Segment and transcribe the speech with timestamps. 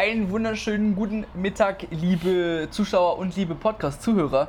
[0.00, 4.48] einen wunderschönen guten Mittag, liebe Zuschauer und liebe Podcast-Zuhörer,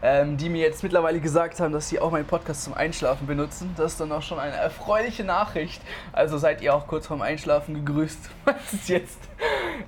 [0.00, 3.74] ähm, die mir jetzt mittlerweile gesagt haben, dass sie auch meinen Podcast zum Einschlafen benutzen.
[3.76, 5.82] Das ist dann auch schon eine erfreuliche Nachricht.
[6.12, 9.18] Also seid ihr auch kurz vorm Einschlafen gegrüßt, falls es jetzt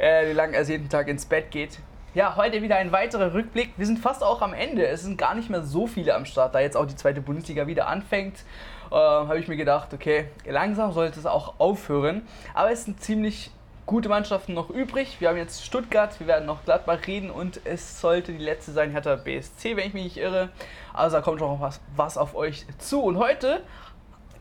[0.01, 1.79] äh, lang ersehnten Tag ins Bett geht.
[2.15, 3.71] Ja, heute wieder ein weiterer Rückblick.
[3.77, 4.85] Wir sind fast auch am Ende.
[4.85, 7.69] Es sind gar nicht mehr so viele am Start, da jetzt auch die zweite Bundesliga
[7.69, 8.39] wieder anfängt.
[8.91, 12.23] Äh, Habe ich mir gedacht, okay, langsam sollte es auch aufhören.
[12.53, 13.53] Aber es sind ziemlich
[13.87, 15.21] gute Mannschaften noch übrig.
[15.21, 18.91] Wir haben jetzt Stuttgart, wir werden noch Gladbach reden und es sollte die letzte sein,
[18.91, 20.51] Hertha BSC, wenn ich mich nicht irre.
[20.93, 23.03] Also da kommt schon noch was, was auf euch zu.
[23.03, 23.63] Und heute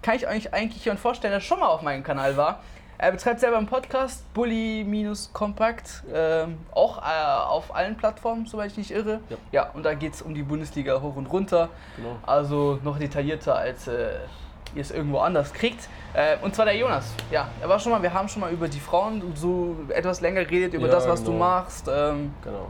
[0.01, 2.61] kann ich euch eigentlich jemand vorstellen, der schon mal auf meinem Kanal war.
[2.97, 8.91] Er betreibt selber einen Podcast, Bully-Kompakt, ähm, auch äh, auf allen Plattformen, soweit ich nicht
[8.91, 9.19] irre.
[9.29, 9.37] Ja.
[9.51, 11.69] ja und da geht es um die Bundesliga hoch und runter.
[11.97, 12.17] Genau.
[12.25, 14.19] Also noch detaillierter, als äh,
[14.75, 15.87] ihr es irgendwo anders kriegt.
[16.13, 17.13] Äh, und zwar der Jonas.
[17.31, 20.43] Ja, er war schon mal, wir haben schon mal über die Frauen so etwas länger
[20.45, 21.43] geredet, über Ja, das, was du genau.
[21.45, 21.87] machst.
[21.91, 22.67] Ähm, Genau.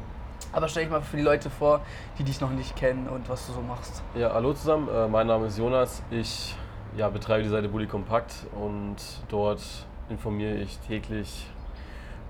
[0.51, 1.81] aber stell dich mal für die Leute vor,
[2.17, 4.01] die dich noch nicht kennen und was du so machst.
[4.15, 6.01] Ja, hallo zusammen, äh, mein Name ist Jonas.
[6.11, 6.55] Ich
[6.95, 8.97] ja, betreibe die Seite Bully Kompakt und
[9.29, 9.61] dort
[10.09, 11.47] informiere ich täglich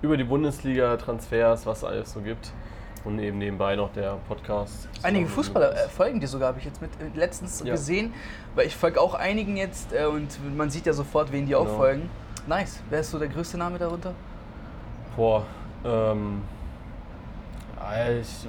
[0.00, 2.52] über die Bundesliga, Transfers, was es alles so gibt.
[3.04, 4.88] Und eben nebenbei noch der Podcast.
[5.02, 7.72] Einige Fußballer äh, folgen dir sogar, habe ich jetzt mit, äh, letztens Ja.
[7.72, 8.14] gesehen,
[8.54, 11.64] weil ich folge auch einigen jetzt äh, und man sieht ja sofort, wen die auch
[11.66, 11.76] Genau.
[11.76, 12.10] folgen.
[12.46, 12.80] Nice.
[12.88, 14.14] Wer ist so der größte Name darunter?
[15.16, 15.44] Boah,
[15.84, 16.42] ähm,
[17.78, 18.46] ja, ich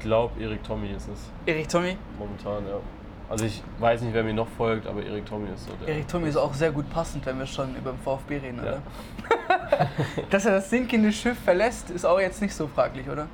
[0.00, 1.96] glaube, Erik Tommy ist es Erik Tommy.
[2.18, 2.76] momentan, ja.
[3.30, 5.94] Also ich weiß nicht, wer mir noch folgt, aber Erik Tommy ist so der.
[5.94, 8.62] Erik Tommy ist auch sehr gut passend, wenn wir schon über den VfB reden, Ja.
[8.72, 8.82] oder?
[10.30, 13.28] Dass er das sinkende Schiff verlässt, ist auch jetzt nicht so fraglich, oder?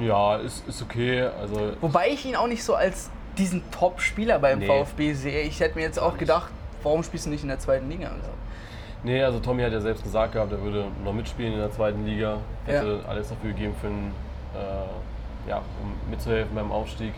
[0.00, 1.22] Ja, ist, ist okay.
[1.40, 4.66] Also Wobei ich ihn auch nicht so als diesen Top-Spieler beim Nee.
[4.66, 5.40] VfB sehe.
[5.42, 6.50] Ich hätte mir jetzt auch gedacht,
[6.82, 8.08] warum spielst du nicht in der zweiten Liga?
[8.08, 8.28] Also,
[9.04, 12.04] Nee, also Tommy hat ja selbst gesagt gehabt, er würde noch mitspielen in der zweiten
[12.04, 12.38] Liga.
[12.66, 14.12] Hätte alles dafür gegeben, für einen,
[14.56, 17.12] äh, ja, um mitzuhelfen beim Aufstieg.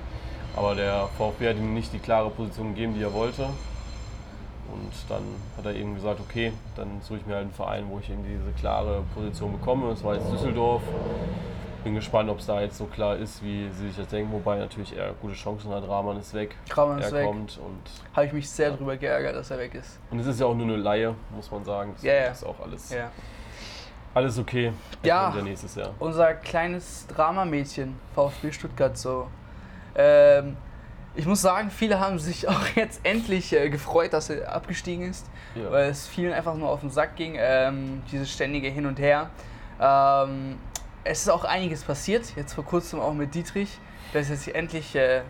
[0.55, 3.45] Aber der VfB hat ihm nicht die klare Position gegeben, die er wollte.
[3.45, 5.23] Und dann
[5.57, 8.23] hat er eben gesagt, okay, dann suche ich mir halt einen Verein, wo ich eben
[8.25, 9.89] diese klare Position bekomme.
[9.91, 10.83] Das war jetzt Düsseldorf.
[11.85, 14.31] Bin gespannt, ob es da jetzt so klar ist, wie sie sich das denken.
[14.33, 15.89] Wobei natürlich er gute Chancen hat.
[15.89, 16.55] Rahman ist weg.
[16.75, 17.25] Rahman er ist weg.
[17.25, 17.81] kommt und
[18.15, 19.99] Habe ich mich sehr drüber geärgert, dass er weg ist.
[20.11, 21.93] und es ist ja auch nur eine Laie, muss man sagen.
[21.95, 22.27] Das Ja, ja.
[22.33, 23.11] ist auch alles, Ja.
[24.13, 24.73] alles okay.
[25.03, 25.35] Ja.
[25.35, 25.91] ja nächstes Jahr.
[25.99, 29.29] Unser kleines Dramamädchen, VfB Stuttgart so.
[29.95, 30.57] Ähm,
[31.17, 35.27] ich muss sagen, viele haben sich auch jetzt endlich äh, gefreut, dass er abgestiegen ist,
[35.55, 35.71] Ja.
[35.73, 39.31] weil es vielen einfach nur auf den Sack ging, ähm, dieses ständige Hin und Her.
[39.81, 40.59] Ähm,
[41.05, 43.79] es ist auch einiges passiert, jetzt vor kurzem auch mit Dietrich,
[44.13, 45.23] dass er sich endlich äh,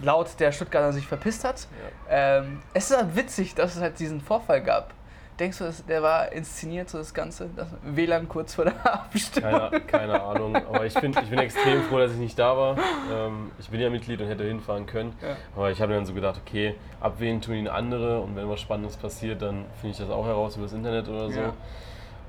[0.00, 1.66] laut der Stuttgarter sich verpisst hat.
[2.08, 4.92] Ähm, es ist halt witzig, dass es halt diesen Vorfall gab.
[5.38, 7.50] Denkst du, der war inszeniert, so das Ganze?
[7.56, 9.50] Das WLAN kurz vor der Abstimmung?
[9.50, 12.76] Keine, keine Ahnung, aber ich, find, ich bin extrem froh, dass ich nicht da war.
[13.12, 15.12] Ähm, ich bin ja Mitglied und hätte hinfahren können.
[15.20, 15.36] Ja.
[15.56, 18.96] Aber ich habe dann so gedacht, okay, abwählen tun ihn andere und wenn was Spannendes
[18.96, 21.40] passiert, dann finde ich das auch heraus über das Internet oder so.
[21.40, 21.52] Ja.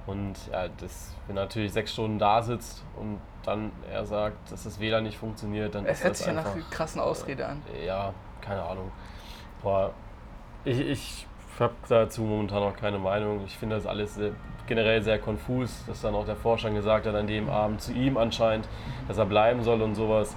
[0.07, 4.63] Und ja, das, wenn er natürlich sechs Stunden da sitzt und dann er sagt, dass
[4.63, 7.61] das WLAN nicht funktioniert, dann Es ist hört sich ja nach krassen Ausrede an.
[7.85, 8.91] Ja, keine Ahnung.
[9.63, 9.91] Boah,
[10.63, 11.27] ich, ich
[11.59, 13.43] habe dazu momentan noch keine Meinung.
[13.45, 14.31] Ich finde das alles sehr,
[14.67, 18.17] generell sehr konfus, dass dann auch der Vorstand gesagt hat an dem Abend zu ihm
[18.17, 18.67] anscheinend,
[19.07, 20.35] dass er bleiben soll und sowas.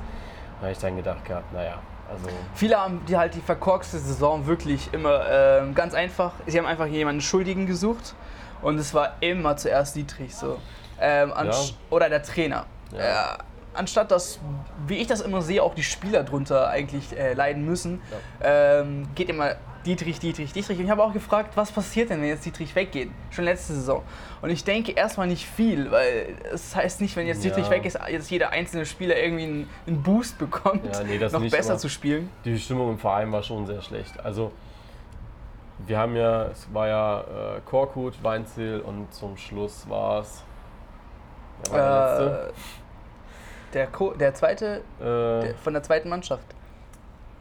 [0.57, 1.79] Da habe ich dann gedacht gehabt, naja,
[2.11, 6.33] also Viele haben die halt die verkorkste Saison wirklich immer ähm, ganz einfach.
[6.47, 8.15] Sie haben einfach jemanden Schuldigen gesucht
[8.63, 10.59] und es war immer zuerst Dietrich so.
[11.01, 12.67] Ähm, anst- Oder der Trainer.
[12.93, 13.35] Ja.
[13.35, 13.39] Äh,
[13.75, 14.41] anstatt dass,
[14.87, 18.01] wie ich das immer sehe, auch die Spieler drunter eigentlich äh, leiden müssen,
[18.43, 19.55] ähm, geht immer
[19.87, 20.77] Dietrich, Dietrich, Dietrich.
[20.79, 23.11] Und ich habe auch gefragt, was passiert denn, wenn jetzt Dietrich weggeht?
[23.31, 24.03] Schon letzte Saison.
[24.43, 27.71] Und ich denke erstmal nicht viel, weil es heißt nicht, wenn jetzt Dietrich Ja.
[27.71, 31.41] weg ist, dass jeder einzelne Spieler irgendwie einen, einen Boost bekommt, Ja, nee, das noch
[31.41, 32.29] nicht, besser zu spielen.
[32.45, 34.19] die Stimmung im Verein war schon sehr schlecht.
[34.25, 34.51] Also
[35.87, 40.43] wir haben ja, es war ja äh, Korkut, Weinziel und zum Schluss war es.
[41.71, 42.53] War der Äh,
[43.75, 44.67] der, Co der zweite
[44.99, 45.41] letzte?
[45.43, 46.45] der, Äh, von der zweiten Mannschaft.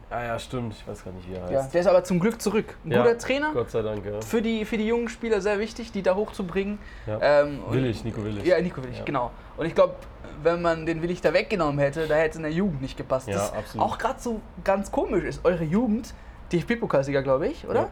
[0.10, 1.74] ah ja, stimmt, ich weiß gar nicht, wie er Ja, heißt.
[1.74, 2.76] der ist aber zum Glück zurück.
[2.86, 3.52] Ein Ja, guter Trainer.
[3.54, 4.22] Gott sei Dank, ja.
[4.22, 6.80] Für die, für die jungen Spieler sehr wichtig, die da hochzubringen.
[7.06, 7.20] Ja.
[7.22, 8.46] Ähm, Willig, Nico Willig.
[8.46, 9.04] Ja, Nico Willig, Ja.
[9.06, 9.32] genau.
[9.58, 9.96] Und ich glaube,
[10.44, 13.28] wenn man den Willig da weggenommen hätte, da hätte es in der Jugend nicht gepasst.
[13.28, 13.86] Ja, das absolut.
[13.88, 15.44] auch gerade so ganz komisch ist.
[15.44, 16.14] Eure Jugend,
[16.54, 17.90] DFB-Pokalsieger, glaube ich, oder?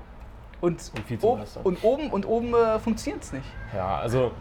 [0.62, 1.60] Und, Und Vizemeister.
[1.64, 3.46] und oben und oben äh, funktioniert es nicht.
[3.76, 4.32] Ja, also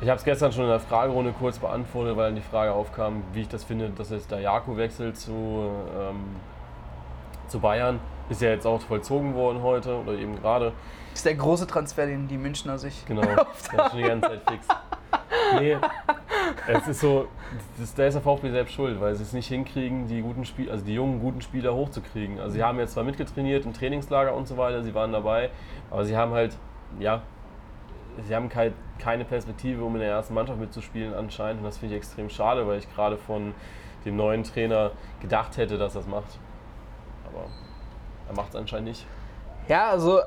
[0.00, 3.22] ich habe es gestern schon in der Fragerunde kurz beantwortet, weil dann die Frage aufkam,
[3.32, 5.32] wie ich das finde, dass jetzt der Jako wechselt zu,
[5.98, 6.24] ähm,
[7.48, 8.00] zu Bayern.
[8.28, 10.72] Ist ja jetzt auch vollzogen worden heute oder eben gerade.
[11.14, 13.06] ist der große Transfer, den die Münchner sich.
[13.06, 14.66] Genau, der ist schon die ganze Zeit fix.
[15.60, 15.76] Nee,
[16.66, 17.28] es ist so,
[17.78, 20.70] das, da ist der VfB selbst schuld, weil sie es nicht hinkriegen, die guten Spiel,
[20.70, 22.38] also die jungen guten Spieler hochzukriegen.
[22.40, 25.50] Also sie haben jetzt zwar mitgetrainiert im Trainingslager und so weiter, sie waren dabei,
[25.90, 26.56] aber sie haben halt,
[26.98, 27.22] ja,
[28.26, 31.60] sie haben kein, keine Perspektive, um in der ersten Mannschaft mitzuspielen anscheinend.
[31.60, 33.54] Und das finde ich extrem schade, weil ich gerade von
[34.04, 36.38] dem neuen Trainer gedacht hätte, dass das macht.
[37.26, 37.46] Aber
[38.28, 39.06] er macht es anscheinend nicht.
[39.68, 40.20] Ja, also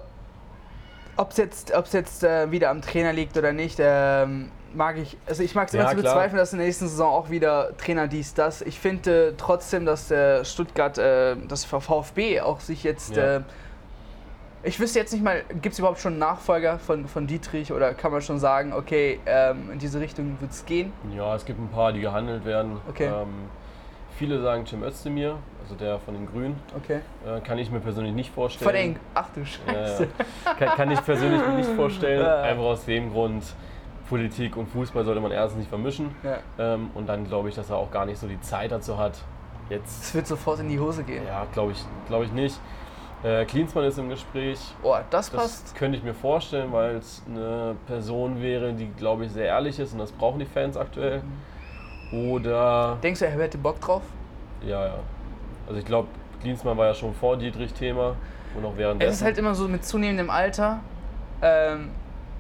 [1.16, 5.18] ob es jetzt, ob's jetzt äh, wieder am Trainer liegt oder nicht, ähm, mag ich,
[5.28, 7.76] also ich mag es immer Ja, zu bezweifeln, dass in der nächsten Saison auch wieder
[7.78, 8.62] Trainer dies, das.
[8.62, 13.38] Ich finde trotzdem, dass der Stuttgart, äh, das VfB auch sich jetzt, Ja.
[13.38, 13.42] äh,
[14.64, 17.94] ich wüsste jetzt nicht mal, gibt es überhaupt schon einen Nachfolger von, von Dietrich oder
[17.94, 20.92] kann man schon sagen, okay, ähm, in diese Richtung wird es gehen?
[21.16, 22.78] Ja, es gibt ein paar, die gehandelt werden.
[22.90, 23.06] Okay.
[23.06, 23.28] Ähm,
[24.18, 26.58] viele sagen Cem Özdemir, also der von den Grünen.
[26.76, 27.00] Okay.
[27.26, 28.70] Äh, kann ich mir persönlich nicht vorstellen.
[28.70, 30.08] Von den, ach du Scheiße.
[30.46, 30.54] ja.
[30.56, 32.26] Kann, kann ich persönlich mir nicht vorstellen.
[32.44, 33.44] Einfach aus dem Grund,
[34.10, 36.14] Politik und Fußball sollte man erstens nicht vermischen.
[36.24, 36.38] Ja.
[36.58, 39.14] Ähm, und dann glaube ich, dass er auch gar nicht so die Zeit dazu hat.
[39.70, 41.24] Jetzt, Es wird sofort in die Hose gehen.
[41.28, 42.60] ja, glaube ich, glaube ich nicht.
[43.22, 44.58] Äh, Klinsmann ist im Gespräch.
[44.82, 45.76] Oh, das Das passt.
[45.76, 49.92] könnte ich mir vorstellen, weil es eine Person wäre, die, glaube ich, sehr ehrlich ist
[49.94, 51.22] und das brauchen die Fans aktuell.
[52.12, 54.02] Oder, Denkst du, er hätte Bock drauf?
[54.66, 54.96] ja, ja.
[55.68, 56.08] Also ich glaube,
[56.42, 58.16] Klinsmann war ja schon vor Dietrich Thema
[58.58, 59.12] und auch währenddessen.
[59.12, 60.80] Es ist halt immer so mit zunehmendem Alter.
[61.44, 61.90] Ähm,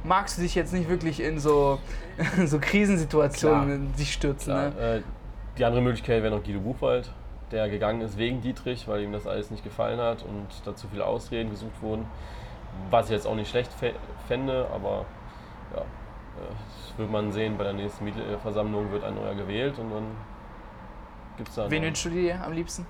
[0.04, 1.80] magst du dich jetzt nicht wirklich in so,
[2.46, 4.54] so Krisensituationen dich stürzen?
[4.54, 4.74] Ne?
[4.80, 5.02] äh,
[5.58, 7.12] die andere Möglichkeit wäre noch Guido Buchwald,
[7.52, 10.88] der gegangen ist wegen Dietrich, weil ihm das alles nicht gefallen hat und da zu
[10.88, 12.06] viele Ausreden gesucht wurden.
[12.92, 13.94] Was ich jetzt auch nicht schlecht fä-
[14.28, 15.06] fände, aber
[15.76, 15.84] ja, äh,
[16.48, 17.58] das wird man sehen.
[17.58, 20.04] Bei der nächsten Mitgliederversammlung wird ein neuer gewählt und dann
[21.38, 21.70] gibt es da.
[21.70, 22.86] Wen wünschst du dir am liebsten?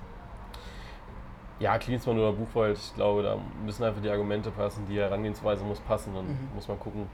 [1.60, 5.80] Ja, Klinsmann oder Buchwald, ich glaube, da müssen einfach die Argumente passen, die Herangehensweise muss
[5.82, 6.14] passen.
[6.16, 6.50] Dann Mhm.
[6.56, 7.08] muss man gucken,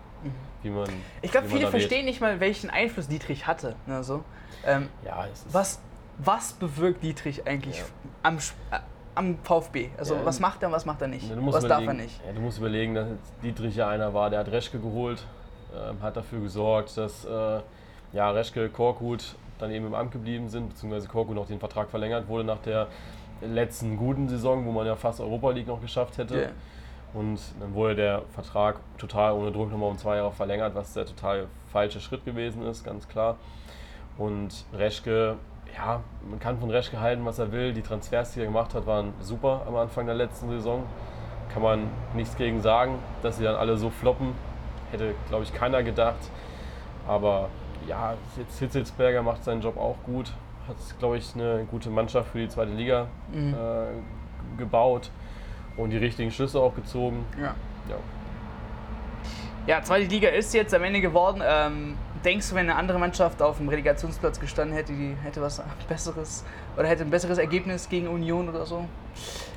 [0.62, 0.88] wie man.
[1.24, 3.76] Ich glaube, viele verstehen nicht mal, welchen Einfluss Dietrich hatte.
[3.88, 4.24] Ne, so.
[4.64, 5.54] ähm, Ja, es ist.
[5.54, 5.80] was,
[6.20, 7.86] was bewirkt Dietrich eigentlich Ja.
[8.24, 8.80] am, äh,
[9.16, 9.90] am VfB?
[9.98, 11.28] Also Ja, was macht er und was macht er nicht?
[11.28, 12.20] Ja, du musst Was darf er nicht?
[12.36, 13.08] Du musst überlegen, dass
[13.44, 15.24] Dietrich ja einer war, der hat Reschke geholt,
[15.76, 17.62] ähm, hat dafür gesorgt, dass äh,
[18.14, 22.28] ja, Reschke, Korkut dann eben im Amt geblieben sind, beziehungsweise Korkut noch den Vertrag verlängert
[22.28, 22.88] wurde nach der
[23.42, 26.42] letzten guten Saison, wo man ja fast Europa League noch geschafft hätte.
[26.42, 26.50] Ja.
[27.14, 31.06] Und dann wurde der Vertrag total ohne Druck nochmal um zwei Jahre verlängert, was der
[31.06, 33.38] total falsche Schritt gewesen ist, ganz klar.
[34.18, 35.38] Und Reschke,
[35.76, 37.74] ja, man kann von Reschke halten, was er will.
[37.74, 40.84] Die Transfers, die er gemacht hat, waren super am Anfang der letzten Saison.
[41.54, 44.34] Kann man nichts gegen sagen, dass sie dann alle so floppen.
[44.92, 46.30] Hätte, glaube ich, keiner gedacht.
[47.08, 47.50] Aber
[47.88, 50.32] ja, jetzt Hitzelsberger macht seinen Job auch gut.
[50.68, 53.54] Hat, glaube ich, eine gute Mannschaft für die zweite Liga Mhm.
[53.54, 55.12] äh, gebaut
[55.78, 57.26] und die richtigen Schlüsse auch gezogen.
[57.40, 57.54] Ja.
[57.90, 57.96] Ja.
[59.68, 61.42] Ja, zweite Liga ist jetzt am Ende geworden.
[61.44, 65.62] Ähm, denkst du, wenn eine andere Mannschaft auf dem Relegationsplatz gestanden hätte, die hätte was
[65.88, 66.46] Besseres
[66.78, 68.86] oder hätte ein besseres Ergebnis gegen Union oder so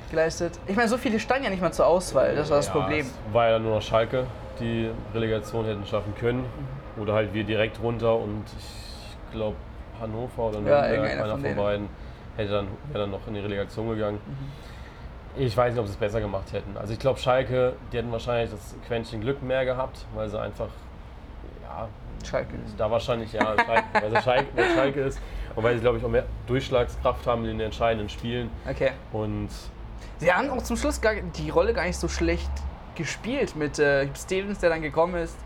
[0.09, 0.59] geleistet?
[0.67, 3.05] Ich meine, so viele standen ja nicht mal zur Auswahl, das war das Ja, Problem.
[3.05, 4.25] Es war ja nur noch Schalke,
[4.59, 6.39] die Relegation hätten schaffen können.
[6.39, 7.01] Mhm.
[7.03, 9.55] Oder halt wir direkt runter und ich glaube
[9.99, 11.89] Hannover oder Ja, Nürnberg, irgendeiner einer von von, beiden,
[12.37, 14.19] hätte dann, wäre dann noch in die Relegation gegangen.
[14.25, 15.41] Mhm.
[15.41, 16.75] Ich weiß nicht, ob sie es besser gemacht hätten.
[16.77, 20.69] Also ich glaube Schalke, die hätten wahrscheinlich das Quäntchen Glück mehr gehabt, weil sie einfach,
[21.63, 21.87] ja,
[22.27, 22.55] Schalke.
[22.77, 25.19] da wahrscheinlich, ja, Schalke, weil sie Schalke, weil Schalke ist
[25.55, 28.49] und weil sie, glaube ich, auch mehr Durchschlagskraft haben in den entscheidenden Spielen.
[28.69, 28.91] Okay.
[29.13, 29.49] Und
[30.17, 32.51] Sie haben auch zum Schluss gar, die Rolle gar nicht so schlecht
[32.95, 35.37] gespielt mit äh, Stevens, der dann gekommen ist,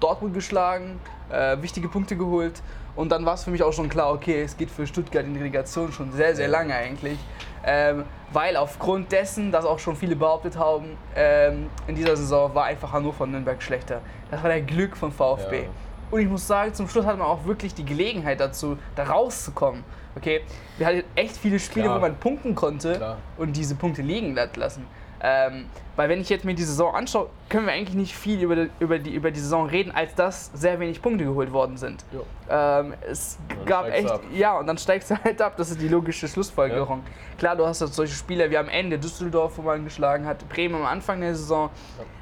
[0.00, 0.98] Dortmund geschlagen,
[1.30, 2.62] äh, wichtige Punkte geholt.
[2.96, 5.34] Und dann war es für mich auch schon klar, okay, es geht für Stuttgart in
[5.34, 7.18] die Relegation schon sehr, sehr lange eigentlich.
[7.64, 12.64] Ähm, weil aufgrund dessen, dass auch schon viele behauptet haben, ähm, in dieser Saison war
[12.64, 14.00] einfach Hannover und Nürnberg schlechter.
[14.30, 15.62] Das war der Glück von VfB.
[15.62, 15.68] Ja.
[16.10, 19.84] Und ich muss sagen, zum Schluss hat man auch wirklich die Gelegenheit dazu, da rauszukommen.
[20.16, 20.42] Okay,
[20.78, 21.96] wir hatten echt viele Spiele, Klar.
[21.96, 23.18] wo man punkten konnte Klar.
[23.36, 24.86] und diese Punkte liegen lassen.
[25.20, 28.54] Ähm, weil wenn ich jetzt mir die Saison anschaue, können wir eigentlich nicht viel über
[28.54, 32.04] die, über die, über die Saison reden, als dass sehr wenig Punkte geholt worden sind.
[32.50, 34.20] Ähm, es gab echt, ab.
[34.32, 35.56] ja, und dann steigst du halt ab.
[35.56, 37.02] Das ist die logische Schlussfolgerung.
[37.38, 40.74] Klar, du hast jetzt solche Spieler wie am Ende Düsseldorf, wo man geschlagen hat, Bremen
[40.74, 41.70] am Anfang der Saison.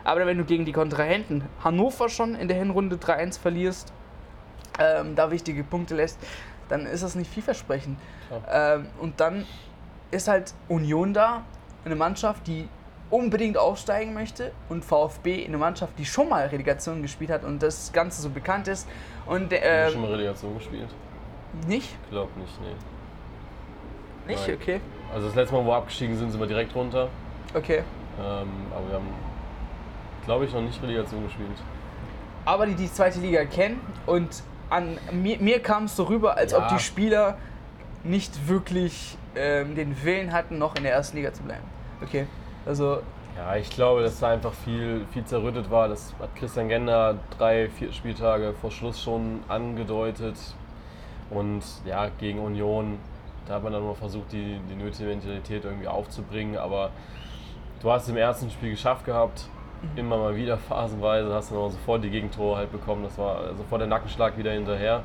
[0.05, 3.93] Aber wenn du gegen die Kontrahenten Hannover schon in der Hinrunde 3-1 verlierst,
[4.79, 6.19] ähm, da wichtige Punkte lässt,
[6.69, 7.99] dann ist das nicht vielversprechend.
[8.51, 9.47] Ähm, und dann
[10.11, 11.43] ist halt Union da,
[11.85, 12.69] eine Mannschaft, die
[13.11, 17.93] unbedingt aufsteigen möchte und VfB eine Mannschaft, die schon mal Relegation gespielt hat und das
[17.93, 18.89] Ganze so bekannt ist.
[19.27, 20.89] Und Haben wir äh, schon mal Relegation gespielt?
[21.69, 21.97] nicht?
[22.05, 24.33] Ich glaube nicht, nee.
[24.33, 24.49] Nicht?
[24.49, 24.59] Nein.
[24.61, 24.81] Okay.
[25.13, 27.09] Also das letzte Mal, wo wir abgestiegen sind, sind wir direkt runter.
[27.55, 27.83] Okay.
[28.19, 29.09] Ähm, aber wir haben,
[30.25, 31.49] glaube ich, noch nicht Relegation gespielt.
[32.45, 36.53] Aber die die zweite Liga kennen und an mir, mir kam es so rüber, als
[36.53, 36.59] Ja.
[36.59, 37.39] ob die Spieler
[38.03, 41.65] nicht wirklich ähm, den Willen hatten, noch in der ersten Liga zu bleiben.
[42.03, 42.27] Okay,
[42.67, 43.01] also
[43.37, 45.89] Ja, ich glaube, dass da einfach viel, viel zerrüttet war.
[45.89, 50.37] Das hat Christian Gender drei, vier Spieltage vor Schluss schon angedeutet.
[51.31, 52.99] Und ja, gegen Union,
[53.47, 56.57] da hat man dann nur versucht, die, die nötige Mentalität irgendwie aufzubringen.
[56.59, 56.91] Aber
[57.83, 59.49] du hast es im ersten Spiel geschafft gehabt,
[59.97, 63.03] immer mal wieder phasenweise, hast dann auch sofort die Gegentore halt bekommen.
[63.03, 65.03] Das war sofort der Nackenschlag wieder hinterher.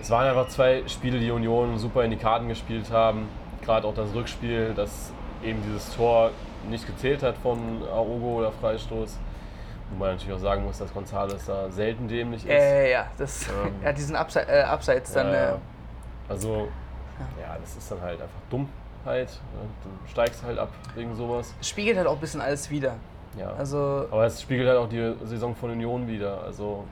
[0.00, 3.28] Es waren einfach zwei Spiele, die Union super in die Karten gespielt haben.
[3.62, 5.12] Gerade auch das Rückspiel, das
[5.44, 6.30] eben dieses Tor
[6.68, 7.58] nicht gezählt hat von
[7.92, 9.18] Aogo oder Freistoß.
[9.90, 12.50] Wobei man natürlich auch sagen muss, dass González da selten dämlich ist.
[12.50, 13.74] äh, ja, das, Ähm.
[13.84, 15.26] ja, diesen Abse äh, Abseits dann.
[15.28, 15.58] Ja, Äh, ja.
[16.28, 16.68] Also,
[17.40, 19.28] ja, das ist dann halt einfach Dummheit.
[19.28, 19.68] ne?
[19.84, 21.54] Du steigst halt ab wegen sowas.
[21.60, 22.94] spiegelt halt auch ein bisschen alles wieder.
[23.38, 23.52] Ja.
[23.58, 26.42] Also Aber es spiegelt halt auch die Saison von Union wieder.
[26.44, 26.84] Also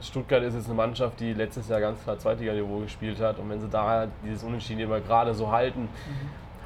[0.00, 3.38] Stuttgart ist jetzt eine Mannschaft, die letztes Jahr ganz klar Zweitliganiveau gespielt hat.
[3.38, 5.88] Und wenn sie da dieses Unentschieden immer gerade so halten,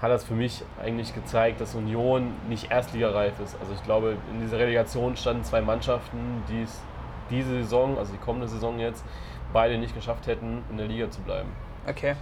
[0.00, 3.56] hat das für mich eigentlich gezeigt, dass Union nicht erstligareif ist.
[3.60, 6.80] Also ich glaube, in dieser Relegation standen zwei Mannschaften, die es
[7.28, 9.04] diese Saison, also die kommende Saison jetzt,
[9.52, 11.50] beide nicht geschafft hätten, in der Liga zu bleiben.
[11.86, 12.14] Okay.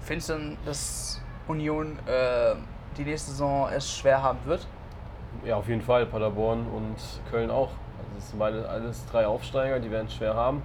[0.00, 2.54] Findest du denn, dass Union äh,
[2.96, 4.66] die nächste Saison es schwer haben wird?
[5.44, 6.06] Ja, auf jeden Fall.
[6.06, 6.96] Paderborn und
[7.30, 7.70] Köln auch.
[7.98, 10.62] Also das sind beide alles drei Aufsteiger, die werden es schwer haben.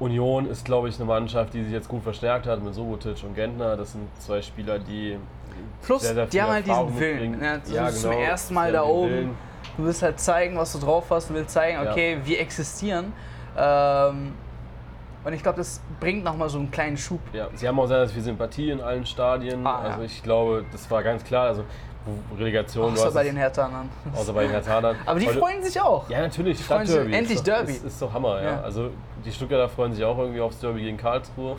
[0.00, 3.34] Union ist, glaube ich, eine Mannschaft, die sich jetzt gut verstärkt hat mit Sobotic und
[3.34, 3.76] Gentner.
[3.76, 5.18] Das sind zwei Spieler, die
[5.82, 7.30] Plus, sehr, sehr die haben halt diesen Willen.
[7.32, 7.40] mitbringen.
[7.40, 7.60] Ne?
[7.66, 8.22] Du Ja, bist zum genau.
[8.22, 9.10] ersten Mal da oben.
[9.10, 9.30] Willen.
[9.76, 11.30] Du willst halt zeigen, was du drauf hast.
[11.30, 11.90] Du willst zeigen, Ja.
[11.90, 13.12] okay, wir existieren.
[13.56, 14.34] Ähm,
[15.24, 17.20] und ich glaube, das bringt nochmal so einen kleinen Schub.
[17.32, 19.66] Ja, sie haben auch sehr, sehr viel Sympathie in allen Stadien.
[19.66, 19.90] Ah, ja.
[19.90, 21.46] also ich glaube, das war ganz klar.
[21.48, 21.64] Also
[22.38, 23.88] Relegation, Außer bei den Herthanern.
[24.14, 24.96] außer bei den Herthanern.
[25.06, 26.08] Aber die freuen sich auch.
[26.08, 26.58] Ja, natürlich.
[26.62, 27.12] Stadtderby.
[27.12, 27.72] endlich ist doch, Derby.
[27.72, 28.50] Ist, ist doch Hammer, ja.
[28.50, 28.60] Ja.
[28.62, 28.90] Also
[29.24, 31.56] die Stuttgarter freuen sich auch irgendwie aufs Derby gegen Karlsruhe.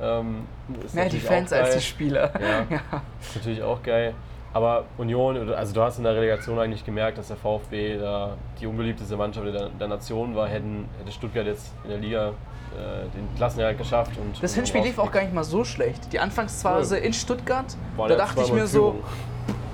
[0.00, 0.20] Ja.
[0.20, 0.46] Ähm,
[0.92, 2.30] Mehr die Fans als die Spieler.
[2.40, 3.02] Ja.
[3.20, 4.14] Ist natürlich auch geil.
[4.52, 8.66] Aber Union, also du hast in der Relegation eigentlich gemerkt, dass der VfB da die
[8.66, 10.48] unbeliebteste Mannschaft der, der Nation war.
[10.48, 14.12] Hätten, hätte Stuttgart jetzt in der Liga äh, den Klassenerhalt geschafft.
[14.16, 16.12] Und Das Hinspiel lief auch gar nicht mal so schlecht.
[16.12, 19.04] Die Anfangsphase in Stuttgart, Waren da ja dachte ich mir in so, Führung.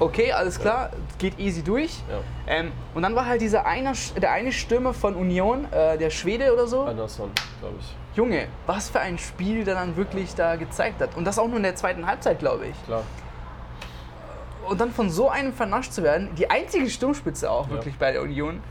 [0.00, 1.98] Okay, alles klar, geht easy durch.
[2.10, 2.18] Ja.
[2.46, 6.52] Ähm, und dann war halt dieser eine, der eine Stürmer von Union, äh, der Schwede
[6.52, 6.82] oder so.
[6.82, 7.94] Anderson, glaube ich.
[8.16, 11.16] Junge, was für ein Spiel der dann wirklich da gezeigt hat.
[11.16, 12.84] Und das auch nur in der zweiten Halbzeit, glaube ich.
[12.86, 13.02] Klar.
[14.68, 17.74] Und dann von so einem vernascht zu werden, die einzige Sturmspitze auch Ja.
[17.74, 18.62] wirklich bei der Union,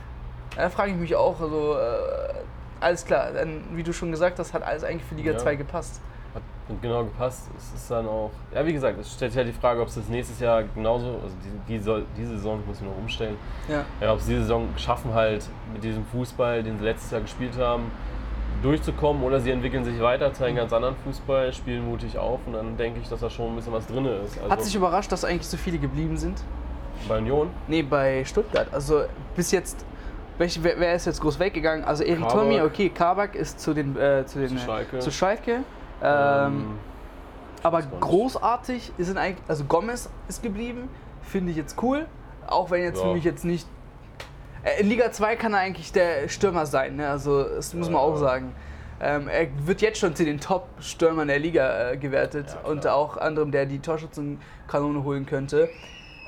[0.56, 2.34] da frage ich mich auch, also äh,
[2.82, 5.38] alles klar, dann, wie du schon gesagt hast, hat alles eigentlich für Liga Ja.
[5.38, 6.02] 2 gepasst.
[6.68, 7.48] Hat genau gepasst.
[7.58, 9.96] Es ist dann auch, ja wie gesagt, es stellt sich halt die Frage, ob es
[9.96, 11.36] das nächstes Jahr genauso, also
[11.68, 13.36] die, die, soll, diese Saison müssen wir noch umstellen,
[13.68, 13.84] Ja.
[14.02, 17.56] ja, ob sie diese Saison schaffen halt mit diesem Fußball, den sie letztes Jahr gespielt
[17.60, 17.92] haben,
[18.64, 22.78] durchzukommen oder sie entwickeln sich weiter, zeigen ganz anderen Fußball, spielen mutig auf und dann
[22.78, 24.40] denke ich, dass da schon ein bisschen was drin ist.
[24.40, 26.42] Also Hat sich überrascht, dass eigentlich so viele geblieben sind?
[27.10, 28.68] bei Union, Nee, bei Stuttgart.
[28.72, 29.04] Also
[29.36, 29.86] bis jetzt,
[30.38, 31.84] welch, wer, wer ist jetzt groß weggegangen?
[31.86, 32.28] Also Erik.
[32.30, 35.00] Tommy, okay, Kabak ist zu den, äh, zu den Zu Schalke.
[35.00, 35.60] Zu Schalke.
[36.02, 36.78] Ähm,
[37.64, 38.02] aber gar nicht.
[38.02, 40.90] großartig sind eigentlich, also Gomez ist geblieben,
[41.22, 42.06] finde ich jetzt cool.
[42.48, 43.08] Auch wenn jetzt Ja.
[43.08, 43.68] für mich jetzt nicht.
[44.64, 47.10] Äh, In Liga 2 kann er eigentlich der Stürmer sein, ne?
[47.10, 48.54] Also das muss man auch sagen.
[49.02, 53.18] Ähm, er wird jetzt schon zu den Top-Stürmern der Liga äh, gewertet Ja, und auch
[53.18, 55.70] anderem, der die Torschützenkanone holen könnte.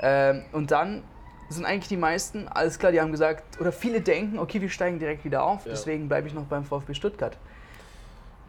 [0.02, 1.02] Ähm, und dann
[1.48, 4.98] sind eigentlich die meisten, alles klar, die haben gesagt, oder viele denken, okay, wir steigen
[4.98, 5.70] direkt wieder auf, Ja.
[5.70, 7.38] deswegen bleibe ich noch beim VfB Stuttgart.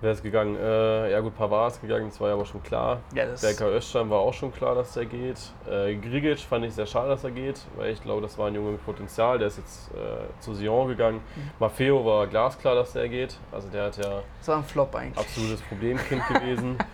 [0.02, 0.56] Wer ist gegangen?
[0.56, 3.00] Äh, ja gut, Pavard ist gegangen, das war ja aber schon klar.
[3.14, 5.38] Ja, Berker Özcan war auch schon klar, dass der geht.
[5.70, 8.56] Äh, Grigic fand ich sehr schade, dass er geht, weil ich glaube, das war ein
[8.56, 9.38] Junge mit Potenzial.
[9.40, 11.22] Der ist jetzt äh, zu Sion gegangen.
[11.36, 11.50] Mhm.
[11.60, 13.38] Maffeo war glasklar, dass der geht.
[13.52, 15.18] Also der hat ja Das war ein Flop eigentlich.
[15.18, 16.78] absolutes Problemkind gewesen.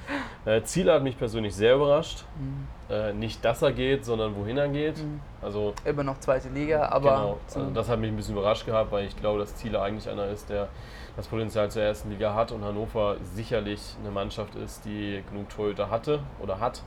[0.48, 2.24] Äh, Ziele hat mich persönlich sehr überrascht.
[2.40, 2.68] Mhm.
[2.94, 4.94] Äh, nicht, dass er geht, sondern wohin er geht.
[5.42, 8.64] Also Immer noch zweite Liga, aber genau, so- also das hat mich ein bisschen überrascht
[8.64, 10.68] gehabt, weil ich glaube, dass Ziele eigentlich einer ist, der
[11.16, 15.90] das Potenzial zur ersten Liga hat und Hannover sicherlich eine Mannschaft ist, die genug Torhüter
[15.90, 16.82] hatte oder hat.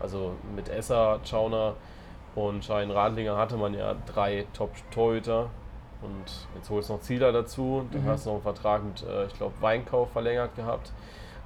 [0.00, 1.74] Also mit Esser, Schauner
[2.34, 5.48] und Schein Radlinger hatte man ja drei Top-Torhüter.
[6.02, 6.24] Und
[6.56, 7.86] jetzt holst du noch Zieler dazu.
[7.92, 8.08] Dann Mhm.
[8.08, 10.90] hast du noch einen Vertrag mit, äh, ich glaube, Weinkauf verlängert gehabt.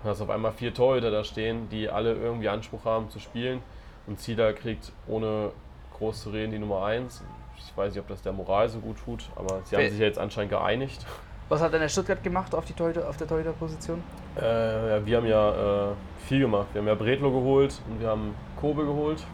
[0.02, 3.18] Dann hast du auf einmal vier Torhüter da stehen, die alle irgendwie Anspruch haben zu
[3.18, 3.62] spielen.
[4.06, 5.50] Und Zieler kriegt ohne
[5.98, 7.22] groß zu reden die Nummer 1.
[7.58, 10.06] Ich weiß nicht, ob das der Moral so gut tut, aber sie haben sich ja
[10.06, 11.04] jetzt anscheinend geeinigt.
[11.48, 14.02] Was hat denn der Stuttgart gemacht auf, die Torhüter, auf der Torhüterposition?
[14.36, 15.94] Äh, ja, wir haben ja äh,
[16.26, 16.66] viel gemacht.
[16.72, 19.24] Wir haben ja Bredlo geholt und wir haben Kobe geholt.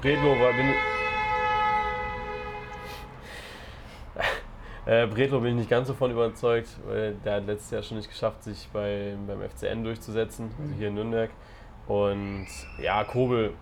[0.00, 0.52] Bredlo war.
[0.52, 0.66] Bin,
[4.86, 7.98] Äh, Bretlo bin ich nicht ganz so von überzeugt, weil der hat letztes Jahr schon
[7.98, 11.28] nicht geschafft, sich bei, beim FCN durchzusetzen, also hier in Nürnberg.
[11.86, 12.46] Und
[12.78, 13.52] ja, Kobel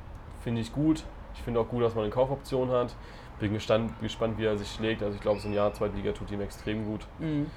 [0.45, 1.03] finde ich gut.
[1.35, 2.95] Ich finde auch gut, dass man eine Kaufoption hat.
[3.39, 5.03] Bin gespannt, gespannt, wie er sich schlägt.
[5.03, 7.07] Also ich glaube, so ein Jahr Zweitliga tut ihm extrem gut.
[7.19, 7.51] Mhm.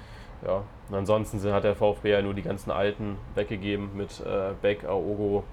[0.46, 4.86] Ja, und ansonsten hat der VfB ja nur die ganzen Alten weggegeben mit äh, Beck,
[4.86, 5.44] Aogo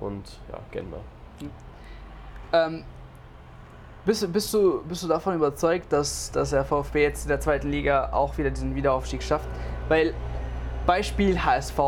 [0.00, 0.98] und ja, Gender.
[2.52, 2.84] Ähm,
[4.04, 7.70] bist, bist, du, bist du davon überzeugt, dass, dass der VfB jetzt in der zweiten
[7.70, 9.48] Liga auch wieder diesen Wiederaufstieg schafft?
[9.88, 10.12] Weil
[10.86, 11.78] Beispiel HSV.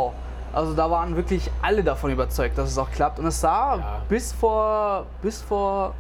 [0.52, 3.18] Also da waren wirklich alle davon überzeugt, dass es auch klappt.
[3.18, 4.02] Und es sah Ja.
[4.08, 5.94] bis vor bis vor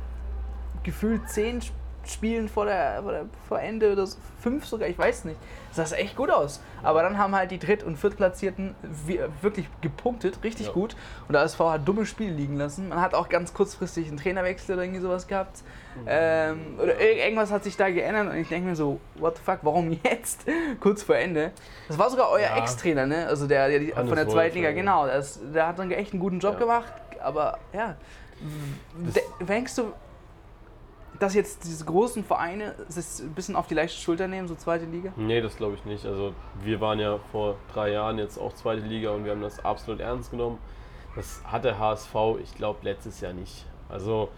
[0.84, 1.60] gefühlt zehn
[2.06, 5.38] Spielen vor der, vor der vor Ende oder so, fünf sogar, ich weiß nicht,
[5.72, 6.60] sah es echt gut aus.
[6.82, 8.74] Aber dann haben halt die Dritt- und Viertplatzierten
[9.06, 10.72] wi- wirklich gepunktet, richtig Ja.
[10.74, 10.96] gut.
[11.28, 12.90] Und der ASV hat dumme Spiele liegen lassen.
[12.90, 15.62] Man hat auch ganz kurzfristig einen Trainerwechsel oder irgendwie sowas gehabt.
[16.06, 19.42] Ähm, oder ir- irgendwas hat sich da geändert und ich denke mir so, what the
[19.42, 20.44] fuck, warum jetzt?
[20.80, 21.52] Kurz vor Ende.
[21.88, 22.56] Das war sogar euer Ja.
[22.58, 23.26] Ex-Trainer, ne?
[23.28, 25.06] Also der, der Hannes von der zweiten Liga, genau.
[25.06, 26.58] Der, ist, der hat dann echt einen guten Job Ja.
[26.58, 27.96] gemacht, aber ja.
[29.06, 29.92] Das- De denkst du,
[31.18, 34.84] dass jetzt diese großen Vereine es ein bisschen auf die leichte Schulter nehmen, so zweite
[34.84, 35.12] Liga?
[35.16, 36.04] Nee, das glaube ich nicht.
[36.06, 39.64] Also wir waren ja vor drei Jahren jetzt auch zweite Liga und wir haben das
[39.64, 40.58] absolut ernst genommen.
[41.14, 43.66] Das hat der HSV, ich glaube, letztes Jahr nicht.
[43.88, 44.28] Also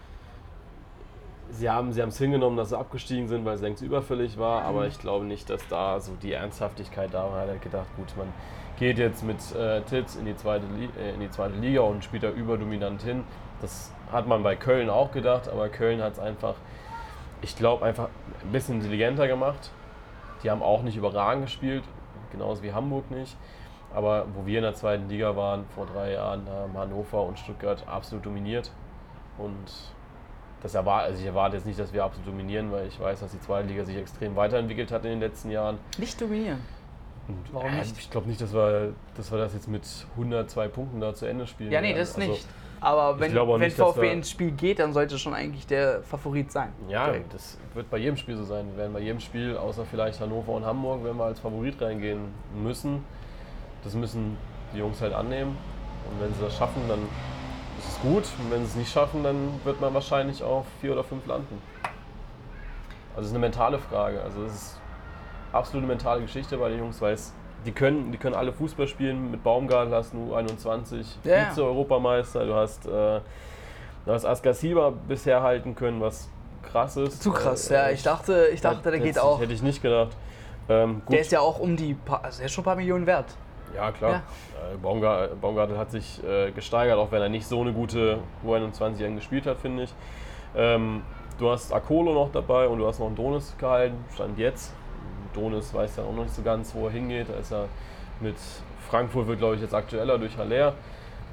[1.51, 4.87] sie haben sie es hingenommen, dass sie abgestiegen sind, weil es längst überfällig war, aber
[4.87, 7.45] ich glaube nicht, dass da so die Ernsthaftigkeit da war.
[7.45, 8.33] Er hat gedacht, gut, man
[8.79, 12.05] geht jetzt mit äh, Titz in die, zweite Li äh, in die zweite Liga und
[12.05, 13.25] spielt da überdominant hin.
[13.63, 16.55] Das hat man bei Köln auch gedacht, aber Köln hat es einfach,
[17.43, 18.09] ich glaube, einfach
[18.43, 19.71] ein bisschen intelligenter gemacht.
[20.43, 21.85] Die haben auch nicht überragend gespielt,
[22.31, 23.37] genauso wie Hamburg nicht.
[23.95, 27.39] Aber wo wir in der zweiten Liga waren, vor drei Jahren, da haben Hannover und
[27.39, 28.71] Stuttgart absolut dominiert.
[29.39, 29.73] Und
[30.63, 33.33] das erwarte, also ich erwarte jetzt nicht, dass wir absolut dominieren, weil ich weiß, dass
[33.33, 35.79] die zweite Liga sich extrem weiterentwickelt hat in den letzten Jahren.
[35.99, 36.61] Nicht dominieren.
[37.29, 37.97] Und Warum äh, nicht?
[37.99, 39.83] Ich glaube nicht, dass wir, dass wir das jetzt mit
[40.13, 41.71] 102 Punkten da zu Ende spielen.
[41.71, 42.01] Ja, nee, werden.
[42.01, 42.47] das Also, nicht.
[42.81, 46.73] Aber wenn, wenn nicht, VfB ins Spiel geht, dann sollte schon eigentlich der Favorit sein.
[46.89, 47.35] Ja, Direkt.
[47.35, 48.67] das wird bei jedem Spiel so sein.
[48.73, 52.29] Wir werden bei jedem Spiel, außer vielleicht Hannover und Hamburg, wenn wir als Favorit reingehen
[52.55, 53.05] müssen.
[53.83, 54.37] Das müssen
[54.75, 55.57] die Jungs halt annehmen.
[56.11, 57.01] Und wenn sie das schaffen, dann
[57.79, 58.25] ist es gut.
[58.39, 61.61] Und wenn sie es nicht schaffen, dann wird man wahrscheinlich auf vier oder fünf landen.
[63.15, 64.21] Also es ist eine mentale Frage.
[64.23, 64.81] Also es ist
[65.53, 67.33] absolut eine mentale Geschichte bei den Jungs, weil es,
[67.67, 69.31] die, können, die können alle Fußball spielen.
[69.31, 71.45] Mit Baumgartel hast du U21, Ja, ja.
[71.51, 73.21] Vize-Europameister, du hast, äh, du
[74.13, 76.29] hast Askar Silva bisher halten können, was
[76.63, 77.23] krass ist.
[77.23, 77.91] Zu krass, Äh, ja.
[77.91, 79.41] Ich dachte, ich dachte der geht auch.
[79.41, 80.17] Hätte ich nicht gedacht.
[80.69, 81.03] Ähm.
[81.11, 83.27] Der ist ja auch um die, paar, also der ist schon ein paar Millionen wert.
[83.75, 84.11] Ja, klar.
[84.11, 84.17] Ja.
[84.73, 89.15] Äh, Baumgar Baumgartel hat sich äh, gesteigert, auch wenn er nicht so eine gute U21
[89.17, 89.95] gespielt hat, finde ich.
[90.57, 91.03] Ähm,
[91.39, 94.73] du hast Akolo noch dabei und du hast noch einen Donis gehalten, stand jetzt.
[95.37, 97.29] Donis weiß ja auch noch nicht so ganz, wo er hingeht.
[97.29, 97.67] Da ist er
[98.21, 98.37] mit
[98.91, 100.73] Frankfurt wird, glaube ich, jetzt aktueller durch Haller.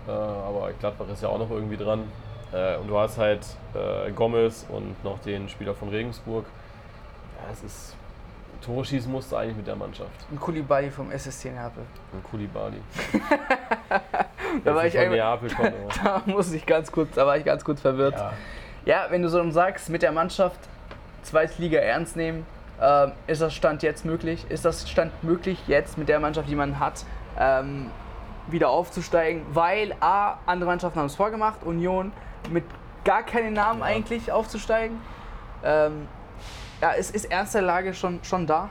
[0.07, 2.03] Äh, aber Gladbach ist ja auch noch irgendwie dran.
[2.51, 3.41] Äh, und du hast halt
[3.73, 6.45] äh, Gomez und noch den Spieler von Regensburg.
[7.41, 7.95] Ja, es ist.
[8.63, 10.11] Tore schießen musst du eigentlich mit der Mannschaft.
[10.31, 11.83] Ein Kulibali vom SSC Neapel.
[12.13, 12.77] Und Kulibali.
[14.63, 17.43] Da war ich von Neapel kommt, aber- Da muss ich ganz kurz, da war ich
[17.43, 18.15] ganz kurz verwirrt.
[18.15, 18.33] Ja.
[18.85, 20.59] Ja, wenn du so sagst, mit der Mannschaft
[21.23, 22.45] Zweitliga ernst nehmen,
[22.81, 24.45] ähm, ist das Stand jetzt möglich?
[24.49, 27.05] Ist das Stand möglich, jetzt mit der Mannschaft, die man hat,
[27.39, 27.89] ähm,
[28.47, 29.43] wieder aufzusteigen?
[29.53, 32.11] Weil A, andere Mannschaften haben es vorgemacht, Union
[32.51, 32.63] mit
[33.03, 33.85] gar keinen Namen Ja.
[33.85, 34.99] eigentlich aufzusteigen.
[35.63, 36.07] Ähm,
[36.81, 38.69] ja, ist, ist ernste Lage schon, schon da?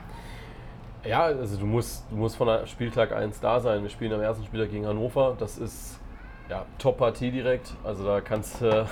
[1.03, 3.83] Ja, also du musst, du musst von Spieltag 1 da sein.
[3.83, 5.35] Wir spielen am ersten Spieltag gegen Hannover.
[5.37, 5.99] Das ist
[6.49, 7.73] ja Top-Partie direkt.
[7.83, 8.87] Also da kannst du,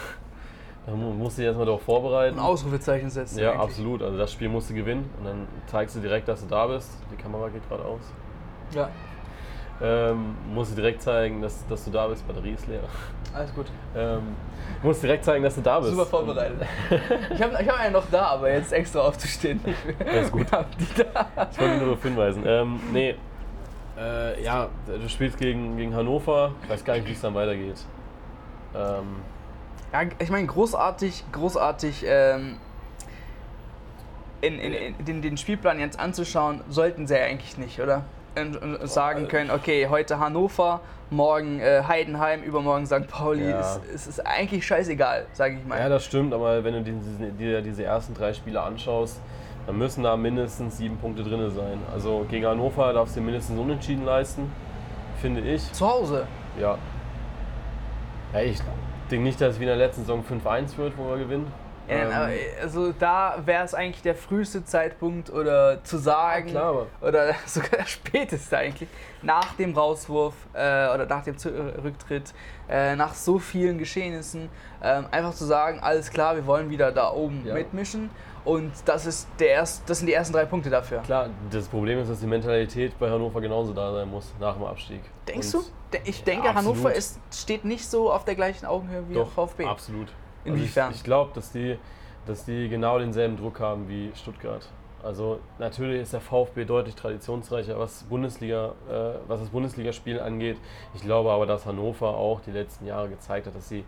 [0.86, 2.38] da mu- musst du dich erstmal darauf vorbereiten.
[2.40, 3.40] Ein Ausrufezeichen setzen.
[3.40, 3.62] Ja, eigentlich.
[3.64, 4.02] absolut.
[4.02, 6.92] Also das Spiel musst du gewinnen und dann zeigst du direkt, dass du da bist.
[7.12, 8.02] Die Kamera geht gerade aus.
[8.74, 8.90] Ja,
[9.84, 12.28] Ähm, musst du direkt zeigen, dass, dass du da bist.
[12.28, 12.82] Batterie ist leer.
[13.34, 13.66] alles gut.
[13.96, 14.22] Ähm,
[14.84, 15.92] musst direkt zeigen, dass du da bist.
[15.92, 16.62] Super vorbereitet.
[17.34, 19.60] Ich habe ich hab einen noch da, aber jetzt extra aufzustehen.
[20.08, 20.46] Alles gut.
[20.52, 22.44] Ich wollte nur darauf hinweisen.
[22.46, 23.16] Ähm, nee,
[23.98, 26.52] äh, ja, du spielst gegen, gegen Hannover.
[26.64, 27.84] Ich weiß gar nicht, wie es dann weitergeht.
[28.76, 29.18] Ähm,
[29.94, 32.58] Ja, ich meine, großartig, großartig ähm,
[34.42, 38.06] in, in, in den, den Spielplan jetzt anzuschauen, sollten sie ja eigentlich nicht, oder?
[38.38, 43.08] Und, und und sagen können, okay, heute Hannover, morgen äh, Heidenheim, übermorgen St.
[43.10, 43.50] Pauli.
[43.50, 43.60] Ja.
[43.60, 45.78] Es, es ist eigentlich scheißegal, sage ich mal.
[45.78, 49.20] ja, das stimmt, aber wenn du diese, dir diese ersten drei Spiele anschaust,
[49.68, 51.80] dann müssen da mindestens sieben Punkte drin sein.
[51.94, 54.50] Also gegen Hannover darfst du dir mindestens unentschieden leisten,
[55.22, 55.72] finde ich.
[55.74, 56.26] Zu Hause.
[56.58, 56.78] Ja.
[58.34, 58.60] ja ich
[59.12, 61.52] denke nicht, dass es wie in der letzten Saison 5-1 wird, wo wir gewinnen.
[61.90, 67.34] Ja, ähm, also da wäre es eigentlich der früheste Zeitpunkt oder zu sagen, klar, oder
[67.46, 68.88] sogar der späteste eigentlich,
[69.22, 71.36] nach dem Rauswurf äh, oder nach dem
[71.84, 72.34] Rücktritt,
[72.70, 77.12] äh, nach so vielen Geschehnissen, äh, einfach zu sagen, alles klar, wir wollen wieder da
[77.12, 77.54] oben ja.
[77.54, 78.10] mitmischen.
[78.44, 81.00] Und das, ist der erst, das sind die ersten drei Punkte dafür.
[81.00, 84.64] Klar, das Problem ist, dass die Mentalität bei Hannover genauso da sein muss nach dem
[84.64, 85.02] Abstieg.
[85.28, 85.98] Denkst Und du?
[86.06, 89.66] Ich denke, ja, Hannover ist, steht nicht so auf der gleichen Augenhöhe wie Doch, VfB.
[89.66, 90.08] Absolut.
[90.44, 90.86] Inwiefern?
[90.86, 91.78] Also ich, ich glaube, dass die,
[92.26, 94.68] dass die genau denselben Druck haben wie Stuttgart.
[95.04, 100.58] Also natürlich ist der VfB deutlich traditionsreicher, was, Bundesliga, äh, was das Bundesligaspiel angeht.
[100.94, 103.84] Ich glaube aber, dass Hannover auch die letzten Jahre gezeigt hat, dass sie,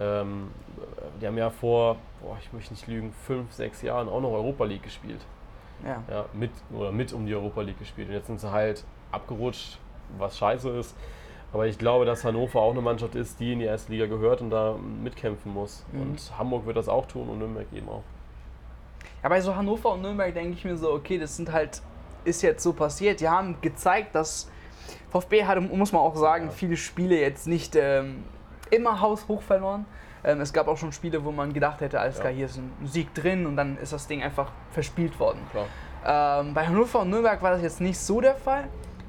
[0.00, 0.50] ähm,
[1.20, 4.64] die haben ja vor, boah, ich möchte nicht lügen, fünf, sechs Jahren auch noch Europa
[4.64, 5.20] League gespielt.
[5.84, 6.02] Ja.
[6.10, 6.24] ja.
[6.34, 8.08] mit, oder mit um die Europa League gespielt.
[8.08, 9.78] Und jetzt sind sie halt abgerutscht,
[10.18, 10.96] was scheiße ist.
[11.52, 14.40] Aber ich glaube, dass Hannover auch eine Mannschaft ist, die in die erste Liga gehört
[14.40, 15.84] und da mitkämpfen muss.
[15.92, 16.02] Mhm.
[16.02, 18.04] Und Hamburg wird das auch tun und Nürnberg eben auch.
[19.22, 21.82] Ja, bei so Hannover und Nürnberg denke ich mir so, okay, das sind halt,
[22.24, 23.20] ist jetzt so passiert.
[23.20, 24.48] Die haben gezeigt, dass
[25.10, 26.50] VfB hat, muss man auch sagen, ja.
[26.50, 28.22] viele Spiele jetzt nicht ähm,
[28.70, 29.86] immer haushoch verloren.
[30.22, 32.72] Ähm, es gab auch schon Spiele, wo man gedacht hätte, alles klar, hier ist ein
[32.84, 35.40] Sieg drin und dann ist das Ding einfach verspielt worden.
[36.06, 38.64] Ähm, bei Hannover und Nürnberg war das jetzt nicht so der Fall.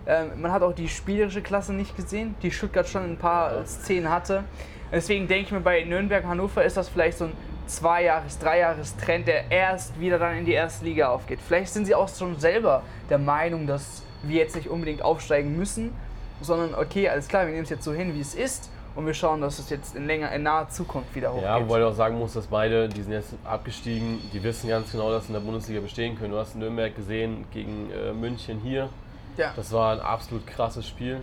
[0.05, 3.65] Ähm, man hat auch die spielerische Klasse nicht gesehen, die Stuttgart schon ein paar ja.
[3.65, 4.43] Szenen hatte.
[4.91, 7.33] Deswegen denke ich mir, bei Nürnberg, Hannover ist das vielleicht so ein
[7.67, 11.39] Zwei-Jahres-, Drei-Jahres-Trend, der erst wieder dann in die erste Liga aufgeht.
[11.45, 15.95] Vielleicht sind sie auch schon selber der Meinung, dass wir jetzt nicht unbedingt aufsteigen müssen,
[16.41, 19.13] sondern okay, alles klar, wir nehmen es jetzt so hin, wie es ist und wir
[19.13, 21.45] schauen, dass es jetzt in, länger, in naher Zukunft wieder hochgeht.
[21.45, 24.91] Ja, wobei ich auch sagen muss, dass beide, die sind jetzt abgestiegen, die wissen ganz
[24.91, 26.31] genau, dass sie in der Bundesliga bestehen können.
[26.31, 28.89] Du hast Nürnberg gesehen gegen äh, München hier,
[29.37, 29.53] ja.
[29.55, 31.21] Das war ein absolut krasses Spiel.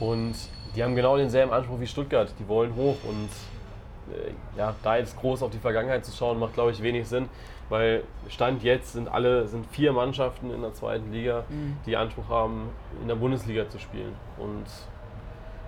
[0.00, 0.34] Und
[0.74, 2.28] die haben genau denselben Anspruch wie Stuttgart.
[2.38, 2.96] Die wollen hoch.
[3.04, 3.30] Und
[4.14, 7.28] äh, ja, da jetzt groß auf die Vergangenheit zu schauen, macht, glaube ich, wenig Sinn.
[7.68, 11.76] Weil Stand jetzt sind alle, sind vier Mannschaften in der zweiten Liga, mhm.
[11.84, 12.68] die Anspruch haben,
[13.02, 14.14] in der Bundesliga zu spielen.
[14.38, 14.66] Und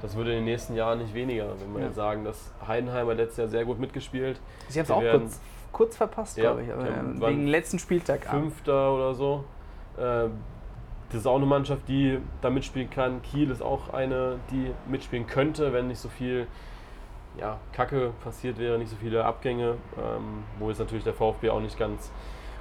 [0.02, 1.87] das würde in den nächsten Jahren nicht weniger, wenn wir ja.
[1.87, 4.40] jetzt sagen, dass Heidenheimer letztes Jahr sehr gut mitgespielt.
[4.68, 5.40] Sie haben es auch kurz,
[5.72, 8.24] kurz verpasst, ja, glaube ich, aber wegen letzten Spieltag.
[8.26, 9.44] Fünfter oder so.
[9.96, 10.28] Äh,
[11.11, 13.22] das ist auch eine Mannschaft, die da mitspielen kann.
[13.22, 16.46] Kiel ist auch eine, die mitspielen könnte, wenn nicht so viel
[17.38, 21.61] ja, Kacke passiert wäre, nicht so viele Abgänge, ähm, wo jetzt natürlich der VfB auch
[21.61, 22.11] nicht ganz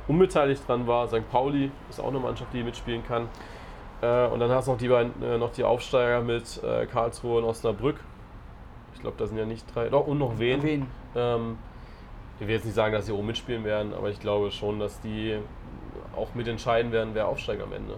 [0.08, 1.08] unbeteiligt dran war.
[1.08, 1.30] St.
[1.30, 3.28] Pauli ist auch eine Mannschaft, die mitspielen kann.
[4.02, 7.40] Äh, und dann hast du noch die, beiden, äh, noch die Aufsteiger mit äh, Karlsruhe
[7.40, 7.98] und Osnabrück.
[8.94, 9.90] Ich glaube, da sind ja nicht drei.
[9.90, 10.64] Doch, und noch wen.
[10.64, 10.88] wen.
[11.16, 11.58] Ähm,
[12.40, 15.00] ich will jetzt nicht sagen, dass sie oben mitspielen werden, aber ich glaube schon, dass
[15.02, 15.40] die
[16.16, 17.96] auch mitentscheiden werden, wer aufsteigt am Ende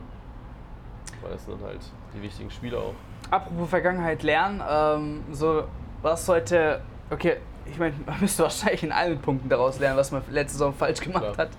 [1.22, 1.80] weil das sind halt
[2.16, 2.94] die wichtigen Spieler auch.
[3.30, 5.64] Apropos Vergangenheit lernen, ähm, so
[6.02, 10.22] was sollte, okay, ich meine, man müsste wahrscheinlich in allen Punkten daraus lernen, was man
[10.32, 11.38] letzte Saison falsch gemacht Klar.
[11.38, 11.50] hat.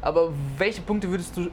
[0.00, 1.50] Aber welche Punkte würdest du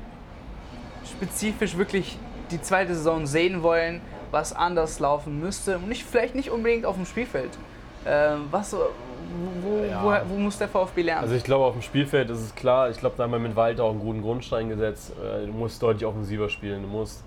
[1.10, 2.18] spezifisch wirklich
[2.52, 5.78] die zweite Saison sehen wollen, was anders laufen müsste?
[5.78, 7.52] Und nicht, vielleicht nicht unbedingt auf dem Spielfeld.
[8.06, 10.04] Ähm, was, wo, ja.
[10.04, 11.24] wo, wo, muss der VfB lernen?
[11.24, 13.56] Also ich glaube, auf dem Spielfeld ist es klar, ich glaube, da haben wir mit
[13.56, 15.12] Walter auch einen guten Grundstein gesetzt.
[15.12, 16.84] Äh, du musst deutlich offensiver spielen.
[16.84, 17.24] Du musst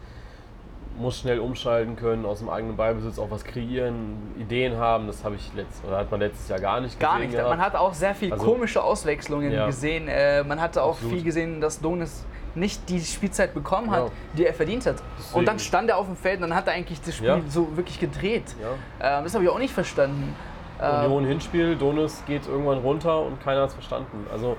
[0.99, 5.07] muss schnell umschalten können, aus dem eigenen Ballbesitz auch was kreieren, Ideen haben.
[5.07, 7.11] Das habe ich letzt, oder hat man letztes Jahr gar nicht gesehen.
[7.11, 7.33] Gar nicht.
[7.33, 7.49] Gehabt.
[7.49, 9.66] Man hat auch sehr viel also, komische Auswechslungen ja.
[9.66, 10.09] gesehen.
[10.09, 11.14] Äh, man hatte auch Absolut.
[11.14, 14.10] viel gesehen, dass Donis nicht die Spielzeit bekommen hat, ja.
[14.36, 14.96] die er verdient hat.
[15.18, 15.38] Deswegen.
[15.38, 17.40] Und dann stand er auf dem Feld und dann hat er eigentlich das Spiel ja.
[17.48, 18.44] so wirklich gedreht.
[18.98, 20.34] Äh, das habe ich auch nicht verstanden.
[20.82, 24.26] Union ähm, Hinspiel, Donis geht irgendwann runter und keiner hat es verstanden.
[24.32, 24.56] Also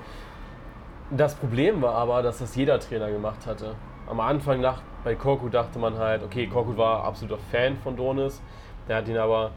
[1.10, 3.74] das Problem war aber, dass das jeder Trainer gemacht hatte.
[4.08, 8.40] Am Anfang nach, bei Korku dachte man halt, okay, Korku war absoluter Fan von Donis.
[8.88, 9.50] Der hat ihn aber,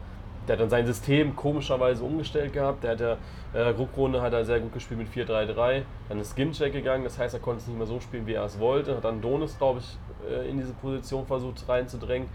[0.48, 2.84] der hat dann sein System komischerweise umgestellt gehabt.
[2.84, 3.18] Der hat der
[3.54, 5.84] äh, Rückrunde hat er sehr gut gespielt mit 4-3-3.
[6.10, 8.46] Dann ist Skincheck gegangen, das heißt, er konnte es nicht mehr so spielen, wie er
[8.46, 8.96] es wollte.
[8.96, 9.98] Hat dann Donis, glaube ich,
[10.30, 12.30] äh, in diese Position versucht reinzudrängen.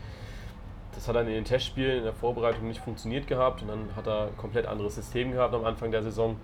[0.95, 4.07] Das hat dann in den Testspielen, in der Vorbereitung nicht funktioniert gehabt und dann hat
[4.07, 6.37] er ein komplett anderes System gehabt am Anfang der Saison.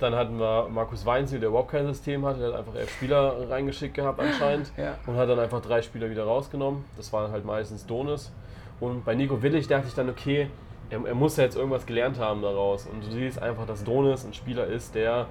[0.00, 2.40] Dann hatten wir Markus Weinziel, der überhaupt kein System hatte.
[2.40, 4.96] Der hat einfach elf Spieler reingeschickt gehabt anscheinend ja.
[5.06, 6.84] und hat dann einfach drei Spieler wieder rausgenommen.
[6.96, 8.32] Das waren halt meistens Donis.
[8.80, 10.48] Und bei Nico Willig dachte ich dann, okay,
[10.88, 12.86] er, er, muss ja jetzt irgendwas gelernt haben daraus.
[12.86, 15.26] Und du siehst einfach, dass Donis ein Spieler ist, der,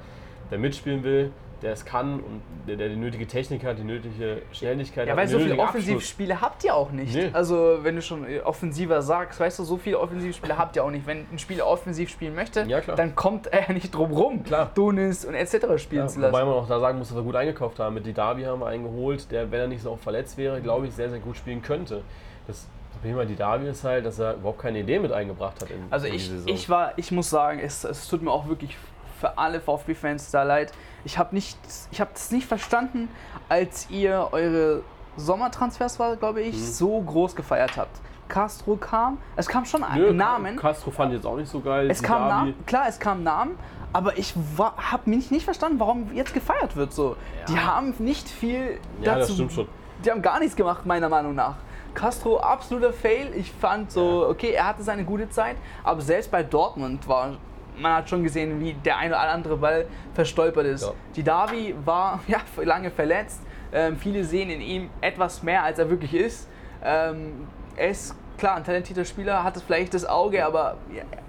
[0.52, 4.42] der mitspielen will, der es kann und der, der, die nötige Technik hat, die nötige
[4.52, 5.18] Schnelligkeit ja, hat.
[5.18, 7.14] Ja, weil so viele Offensivspiele habt ihr auch nicht.
[7.14, 7.30] Nee.
[7.34, 10.92] Also wenn du schon äh, offensiver sagst, weißt du, so viele Offensivspiele habt ihr auch
[10.92, 11.06] nicht.
[11.06, 14.72] Wenn ein Spieler offensiv spielen möchte, ja, dann kommt er nicht drum rum, klar.
[14.74, 15.78] Donis und etc.
[15.78, 16.34] spielen ja, zu lassen.
[16.34, 17.96] Wobei man auch da sagen muss, dass wir gut eingekauft haben.
[17.96, 20.88] Mit Didavi haben wir einen geholt, der, wenn er nicht so oft verletzt wäre, glaube
[20.88, 22.02] ich, sehr, sehr gut spielen könnte.
[22.48, 25.70] Das Problem bei Didavi ist halt, dass er überhaupt keine Idee mit eingebracht hat.
[25.70, 28.76] In, also in ich, ich war, ich muss sagen, es, es tut mir auch wirklich
[29.20, 30.72] für alle VfB-Fans da leid.
[31.04, 31.58] Ich habe nicht,
[31.92, 33.10] ich habe das nicht verstanden,
[33.48, 34.84] als ihr eure
[35.18, 36.64] Sommertransfers war, glaube ich, mhm.
[36.64, 38.00] so groß gefeiert habt.
[38.28, 40.56] Castro kam, es kam schon Nö, Namen.
[40.56, 41.90] Castro fand jetzt auch nicht so geil.
[41.90, 43.58] Es kam Namen, klar, es kam Namen,
[43.92, 47.16] aber ich habe mich nicht verstanden, warum jetzt gefeiert wird so.
[47.40, 47.46] Ja.
[47.48, 49.20] Die haben nicht viel ja, dazu.
[49.20, 49.68] Das stimmt schon.
[50.06, 51.56] Die haben gar nichts gemacht, meiner Meinung nach.
[51.96, 53.34] Castro absoluter Fail.
[53.36, 57.38] Ich fand so, okay, er hatte seine gute Zeit, aber selbst bei Dortmund war
[57.80, 60.84] man hat schon gesehen, wie der eine oder andere Ball verstolpert ist.
[60.84, 60.94] Ja.
[61.16, 63.42] Die Davi war ja, lange verletzt.
[63.72, 66.50] Ähm, viele sehen in ihm etwas mehr, als er wirklich ist.
[66.84, 70.78] Ähm, er ist klar ein talentierter Spieler, hat vielleicht das Auge, aber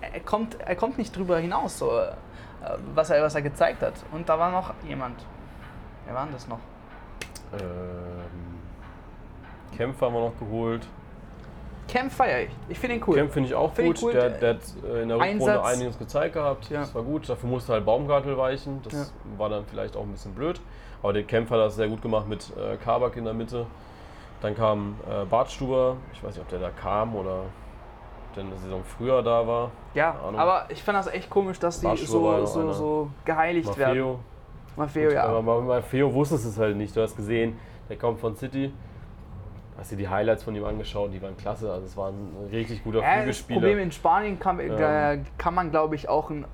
[0.00, 2.12] er kommt, er kommt nicht drüber hinaus, so, äh,
[2.94, 3.94] was, er, was er gezeigt hat.
[4.12, 5.24] Und da war noch jemand.
[6.06, 6.60] Wer war denn das noch?
[7.52, 7.60] Ähm,
[9.76, 10.86] Kämpfer haben wir noch geholt.
[11.90, 12.50] Camp feiere ich.
[12.68, 13.16] Ich finde ihn cool.
[13.16, 14.02] Camp finde ich auch find gut.
[14.04, 14.12] Cool.
[14.12, 16.70] Der, der, hat äh, in der Rückrunde einiges gezeigt gehabt.
[16.70, 16.80] Ja.
[16.80, 17.28] Das war gut.
[17.28, 18.80] Dafür musste halt Baumgartel weichen.
[18.84, 19.38] Das ja.
[19.38, 20.60] war dann vielleicht auch ein bisschen blöd.
[21.02, 23.66] Aber der Kämpfer hat das sehr gut gemacht mit äh, Kabak in der Mitte.
[24.40, 25.96] Dann kam äh, Bartstuber.
[26.12, 27.44] Ich weiß nicht, ob der da kam oder
[28.36, 29.72] denn die Saison früher da war.
[29.94, 33.84] Ja, aber ich fand das echt komisch, dass die so, so, so geheiligt Maffeo.
[33.86, 34.18] werden.
[34.76, 35.24] Maffeo, ja.
[35.24, 36.94] Aber Maffeo wusstest es halt nicht.
[36.94, 38.72] Du hast gesehen, der kommt von City
[39.80, 41.72] hast dir die Highlights von ihm angeschaut, die waren klasse.
[41.72, 43.60] Also es war ein richtig guter ja, Flügelspieler.
[43.60, 45.24] Das Problem in Spanien kann, ähm.
[45.38, 46.44] kann man, glaube ich, auch einen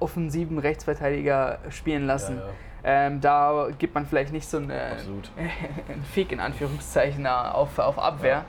[0.00, 2.36] offensiven Rechtsverteidiger spielen lassen.
[2.36, 3.06] Ja, ja.
[3.06, 4.74] Ähm, da gibt man vielleicht nicht so eine,
[5.88, 8.44] einen Fick in Anführungszeichen auf, auf Abwehr.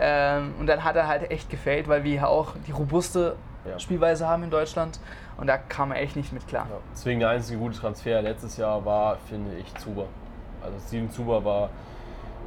[0.00, 3.36] Ähm, und dann hat er halt echt gefällt, weil wir auch die robuste
[3.78, 4.98] Spielweise haben in Deutschland.
[5.36, 6.66] Und da kam er echt nicht mit klar.
[6.92, 10.06] Deswegen der einzige gute Transfer letztes Jahr war, finde ich, Zuber.
[10.62, 11.70] Also Steven Zuber war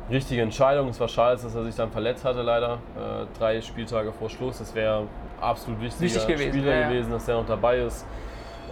[0.09, 0.89] richtige Entscheidung.
[0.89, 2.73] Es war schade, dass er sich dann verletzt hatte, leider.
[2.95, 4.59] Äh, drei Spieltage vor Schluss.
[4.59, 5.03] Das wäre
[5.39, 8.05] absolut wichtiger wichtig gewesen, Spieler ja, gewesen, dass er noch dabei ist.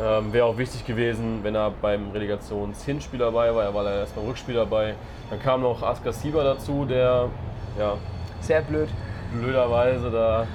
[0.01, 3.63] Ähm, wäre auch wichtig gewesen, wenn er beim Relegationshinspiel dabei war.
[3.63, 4.95] Er war leider erst beim Rückspiel dabei.
[5.29, 7.29] Dann kam noch Askar Sieber dazu, der
[7.77, 7.97] ja,
[8.41, 8.89] sehr blöd.
[9.31, 10.47] blöderweise da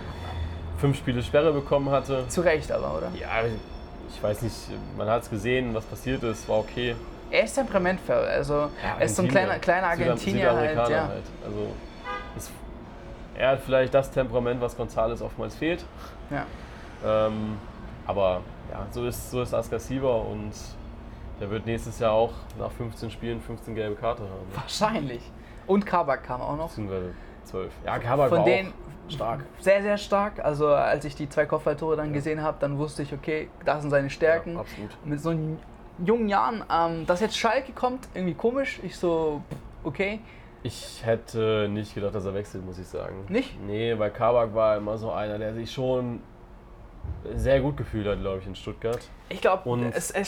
[0.79, 2.25] fünf Spiele Sperre bekommen hatte.
[2.29, 3.11] Zu Recht aber, oder?
[3.19, 3.29] Ja,
[4.09, 4.57] ich weiß nicht,
[4.97, 6.97] man hat es gesehen, was passiert ist, war okay
[7.31, 8.17] er ist temperamentvoll.
[8.17, 11.09] Also ja, er ist so ein kleiner, kleiner Argentinier halt, ja.
[11.09, 11.25] halt.
[11.45, 11.69] Also
[12.37, 12.51] ist,
[13.37, 15.85] er hat vielleicht das Temperament, was González oftmals fehlt.
[16.31, 16.47] Ja.
[17.05, 17.59] Ähm,
[18.07, 20.53] aber ja, so ist, so ist Askar Sieber und
[21.41, 24.47] der wird nächstes Jahr auch nach 15 Spielen 15 gelbe Karte haben.
[24.55, 25.31] Wahrscheinlich.
[25.67, 26.69] Und Kabak kam auch noch.
[26.69, 27.15] Beziehungsweise
[27.45, 27.73] 12.
[27.85, 29.45] Ja, Kabak Von war denen auch stark.
[29.61, 30.45] Sehr, sehr stark.
[30.45, 32.13] Also als ich die zwei Kopfballtore dann ja.
[32.13, 34.55] gesehen habe, dann wusste ich, okay, das sind seine Stärken.
[34.55, 34.91] Ja, absolut.
[35.05, 35.59] Mit so einem
[36.05, 38.81] jungen Jahren, ähm, dass jetzt Schalke kommt, irgendwie komisch.
[38.83, 39.43] Ich so,
[39.85, 40.21] okay.
[40.63, 43.25] Ich hätte nicht gedacht, dass er wechselt, muss ich sagen.
[43.29, 43.61] Nicht?
[43.65, 46.21] Nee, weil Kabak war immer so einer, der sich schon
[47.35, 49.01] sehr gut gefühlt hat, glaube ich, in Stuttgart.
[49.29, 49.63] Ich glaube,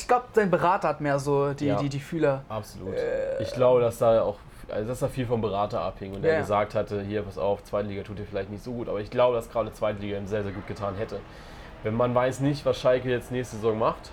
[0.06, 2.44] glaub, sein Berater hat mehr so die, ja, die, die Fühler.
[2.48, 2.94] Absolut.
[2.94, 4.36] Äh, ich glaube, dass da auch
[4.70, 6.30] also dass da viel vom Berater abhing und ja.
[6.30, 9.10] der gesagt hatte, hier, pass auf, Zweitliga tut dir vielleicht nicht so gut, aber ich
[9.10, 11.20] glaube, dass gerade Zweitliga ihm sehr, sehr gut getan hätte.
[11.82, 14.12] Wenn man weiß nicht, was Schalke jetzt nächste Saison macht,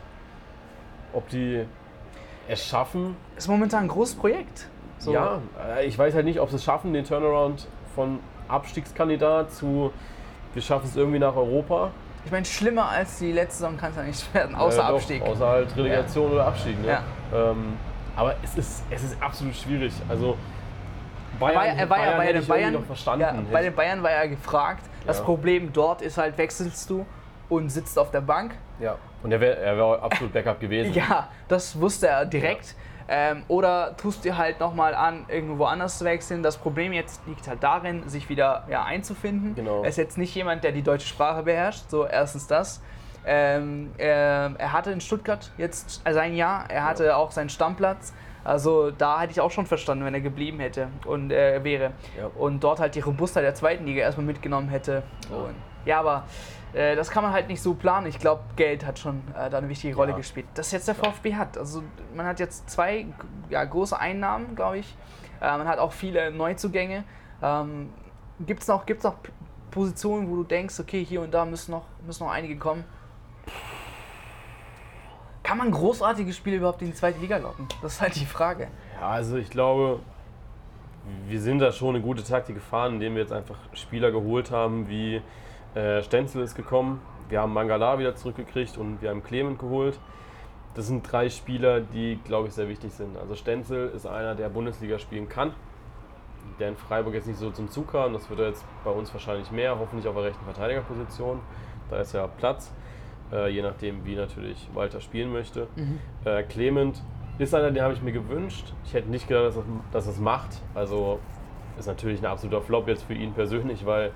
[1.17, 1.65] ob die
[2.47, 3.17] es schaffen.
[3.36, 4.67] Ist momentan ein großes Projekt.
[4.99, 5.12] So.
[5.13, 5.41] Ja,
[5.75, 9.91] äh, ich weiß halt nicht, ob sie es schaffen, den Turnaround von Abstiegskandidat zu
[10.53, 11.91] wir schaffen es irgendwie nach Europa.
[12.25, 14.95] Ich meine, schlimmer als die letzte Saison kann es ja nicht werden, außer äh, doch,
[14.95, 15.21] Abstieg.
[15.21, 16.34] Außer halt Relegation ja.
[16.34, 16.82] oder Abstieg.
[16.82, 16.88] Ne?
[16.88, 17.03] Ja.
[17.34, 17.77] Ähm,
[18.15, 19.93] aber es ist, es ist absolut schwierig.
[20.10, 20.36] Also
[21.39, 23.21] Bayern, er war, ja bei den Bayern, verstanden.
[23.21, 24.84] Ja, bei den Bayern war er gefragt.
[25.06, 27.06] Das Problem dort ist halt, wechselst du
[27.49, 28.56] und sitzt auf der Bank.
[28.80, 28.95] Ja.
[29.23, 30.93] Und er wäre er wär absolut Backup gewesen.
[30.95, 32.67] ja, das wusste er direkt.
[32.67, 32.75] Ja.
[33.10, 36.43] Ähm, oder tust dir halt nochmal an, irgendwo anders zu wechseln.
[36.43, 39.56] Das Problem jetzt liegt halt darin, sich wieder ja, einzufinden.
[39.56, 39.84] Genau.
[39.84, 41.89] Er ist jetzt nicht jemand, der die deutsche Sprache beherrscht.
[41.89, 42.82] So, erstens das.
[43.25, 47.15] Ähm, er, er, hatte in Stuttgart jetzt sein Jahr, er hatte ja.
[47.17, 48.13] auch seinen Stammplatz.
[48.45, 51.91] Also da hätte ich auch schon verstanden, wenn er geblieben hätte und äh, wäre.
[52.17, 52.27] Ja.
[52.38, 55.03] Und dort halt die Robustheit der zweiten Liga erstmal mitgenommen hätte.
[55.30, 55.49] Ja,
[55.88, 56.26] ja aber
[56.73, 58.08] äh, das kann man halt nicht so planen.
[58.08, 60.17] Ich glaube, Geld hat schon äh, da eine wichtige Rolle ja.
[60.17, 60.45] gespielt.
[60.54, 61.58] Das jetzt der VfB hat.
[61.58, 61.84] Also
[62.15, 63.08] man hat jetzt zwei
[63.50, 64.95] ja, große Einnahmen, glaube ich.
[65.41, 67.04] Äh, man hat auch viele Neuzugänge.
[67.41, 67.89] Ähm,
[68.45, 69.15] Gibt es noch, gibt's noch
[69.71, 72.84] Positionen, wo du denkst, okay, hier und da müssen noch, müssen noch einige kommen?
[75.41, 77.67] Kann man großartige Spiele überhaupt in die zweite Liga locken?
[77.82, 78.67] Das ist halt die Frage.
[79.00, 80.02] Ja, also ich glaube,
[81.28, 84.89] wir sind da schon eine gute Taktik gefahren, indem wir jetzt einfach Spieler geholt haben
[84.89, 85.21] wie
[85.77, 89.99] äh, Stenzel ist gekommen, wir haben Mangala wieder zurückgekriegt und wir haben Clement geholt.
[90.75, 93.17] Das sind drei Spieler, die, glaube ich, sehr wichtig sind.
[93.17, 95.53] Also Stenzel ist einer, der Bundesliga spielen kann,
[96.59, 98.13] der in Freiburg jetzt nicht so zum Zug kam.
[98.13, 101.39] Das wird er jetzt bei uns wahrscheinlich mehr, hoffentlich auf der rechten Verteidigerposition.
[101.89, 102.71] Da ist ja Platz.
[103.31, 105.67] äh, je nachdem, wie natürlich Walter spielen möchte.
[105.75, 105.99] Mhm.
[106.25, 107.01] Äh, Clement
[107.37, 108.73] ist einer, den habe ich mir gewünscht.
[108.85, 110.61] Ich hätte nicht gedacht, dass er, dass es macht.
[110.73, 111.19] Also
[111.77, 114.11] ist natürlich ein absoluter Flop jetzt für ihn persönlich, weil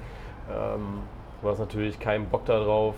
[0.52, 1.00] ähm,
[1.41, 2.95] du hast natürlich keinen Bock darauf,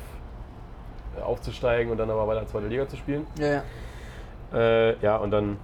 [1.18, 3.26] äh, aufzusteigen und dann aber weiter in der zweiten Liga zu spielen.
[3.38, 3.64] Ja, ja.
[4.54, 5.58] Äh, ja, und dann,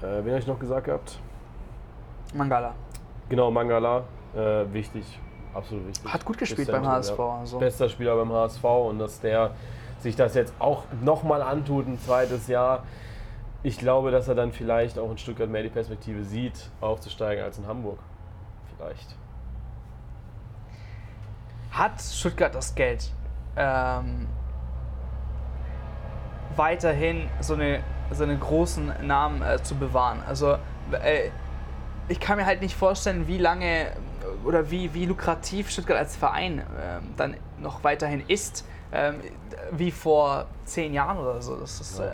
[0.00, 1.18] äh, wen habe ich noch gesagt gehabt?
[2.34, 2.74] Mangala.
[3.28, 4.04] Genau, Mangala.
[4.34, 5.18] Äh, wichtig,
[5.52, 6.12] absolut wichtig.
[6.12, 7.18] Hat gut gespielt beim HSV.
[7.18, 7.58] Also.
[7.58, 9.52] Bester Spieler beim HSV und dass der
[9.98, 12.84] sich das jetzt auch nochmal antut, ein zweites Jahr.
[13.62, 17.58] Ich glaube, dass er dann vielleicht auch in Stuttgart mehr die Perspektive sieht, aufzusteigen als
[17.58, 17.98] in Hamburg.
[18.76, 19.14] Vielleicht.
[21.70, 23.10] Hat Stuttgart das Geld,
[23.56, 24.26] ähm,
[26.56, 30.22] weiterhin so eine, so einen großen Namen äh, zu bewahren?
[30.26, 30.56] Also,
[30.92, 31.30] äh,
[32.08, 33.92] ich kann mir halt nicht vorstellen, wie lange
[34.44, 36.62] oder wie, wie lukrativ Stuttgart als Verein äh,
[37.16, 39.20] dann noch weiterhin ist, ähm,
[39.70, 41.56] wie vor zehn Jahren oder so.
[41.56, 42.00] Das ist.
[42.00, 42.10] Äh,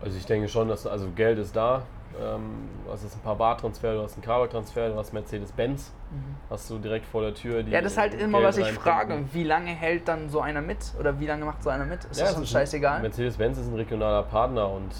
[0.00, 1.82] also ich denke schon, dass also Geld ist da.
[2.20, 6.36] Ähm, du hast ein paar Bartransfer, du hast einen Kabeltransfer, du hast Mercedes-Benz, mhm.
[6.48, 7.60] hast du direkt vor der Tür.
[7.62, 9.24] ja, das ist halt immer, was ich frage.
[9.32, 10.78] Wie lange hält dann so einer mit?
[10.98, 12.04] Oder wie lange macht so einer mit?
[12.04, 13.02] Ist ja, das schon scheißegal?
[13.02, 14.92] Mercedes-Benz ist ein regionaler Partner und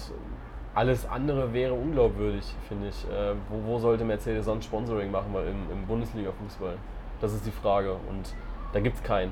[0.73, 3.05] alles andere wäre unglaubwürdig, finde ich.
[3.05, 6.75] Äh, wo, wo, sollte Mercedes sonst Sponsoring machen weil im, im Bundesliga-Fußball?
[7.21, 7.93] Das ist die Frage.
[7.93, 8.35] Und
[8.73, 9.31] da gibt es keinen.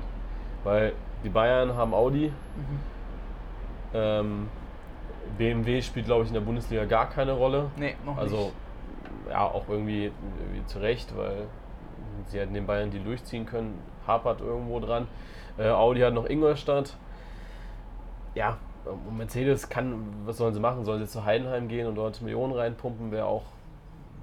[0.64, 2.32] Weil die Bayern haben Audi.
[2.56, 2.80] Mhm.
[3.92, 4.48] Ähm,
[5.38, 7.70] BMW spielt, glaube ich, in der Bundesliga gar keine Rolle.
[7.76, 8.46] Nee, noch also, nicht.
[8.46, 11.46] Also, ja, auch irgendwie, irgendwie zu Recht, weil
[12.26, 13.78] sie hätten den Bayern die durchziehen können.
[14.06, 15.08] Hapert irgendwo dran.
[15.58, 16.96] Äh, Audi hat noch Ingolstadt.
[18.34, 20.84] Ja, und Mercedes kann, was sollen sie machen?
[20.84, 23.10] Sollen sie zu Heidenheim gehen und dort Millionen reinpumpen?
[23.10, 23.44] Wäre auch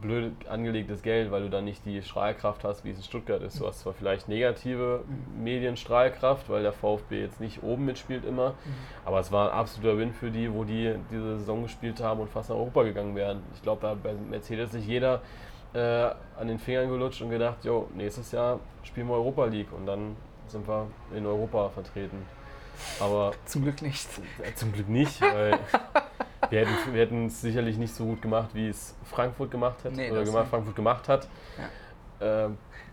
[0.01, 3.59] blöd angelegtes Geld, weil du dann nicht die Strahlkraft hast, wie es in Stuttgart ist.
[3.59, 5.43] Du hast zwar vielleicht negative mhm.
[5.43, 8.55] Medienstrahlkraft, weil der VfB jetzt nicht oben mitspielt immer, mhm.
[9.05, 12.29] aber es war ein absoluter Win für die, wo die diese Saison gespielt haben und
[12.29, 13.43] fast nach Europa gegangen wären.
[13.55, 15.21] Ich glaube, da hat bei Mercedes sich jeder
[15.73, 19.85] äh, an den Fingern gelutscht und gedacht, jo, nächstes Jahr spielen wir Europa League und
[19.85, 22.25] dann sind wir in Europa vertreten.
[22.99, 24.07] Aber zum Glück nicht.
[24.41, 25.59] Äh, zum Glück nicht, weil
[26.51, 29.95] wir hätten, wir hätten es sicherlich nicht so gut gemacht, wie es Frankfurt gemacht hätte
[29.95, 31.27] nee, oder gemacht, Frankfurt gemacht hat.
[32.19, 32.45] Ja.
[32.45, 32.49] Äh,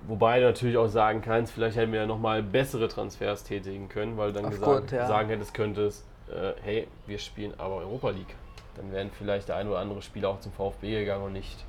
[0.07, 4.17] wobei du natürlich auch sagen kannst, vielleicht hätten wir ja nochmal bessere Transfers tätigen können,
[4.17, 5.07] weil dann gesagt, ja.
[5.07, 8.35] sagen hättest, könntest, äh, hey, wir spielen aber Europa League.
[8.77, 11.65] Dann wären vielleicht der ein oder andere Spieler auch zum VfB gegangen und nicht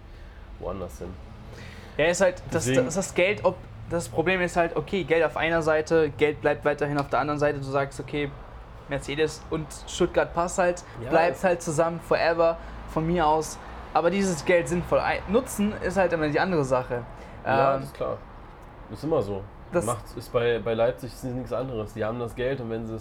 [0.59, 1.09] woanders hin.
[1.97, 3.57] Ja, ist halt, das, das, das Geld, ob
[3.89, 7.39] das Problem ist halt, okay, Geld auf einer Seite, Geld bleibt weiterhin auf der anderen
[7.39, 7.57] Seite.
[7.57, 8.29] Du sagst, okay,
[8.89, 12.57] Mercedes und Stuttgart passt halt, ja, bleibt halt zusammen, forever,
[12.89, 13.57] von mir aus.
[13.93, 17.03] Aber dieses Geld sinnvoll nutzen ist halt immer die andere Sache.
[17.45, 18.17] Ja, ähm, ist klar.
[18.91, 19.41] Ist immer so.
[19.71, 21.93] Das Macht, ist bei, bei Leipzig ist nichts anderes.
[21.93, 22.99] Die haben das Geld und wenn, äh,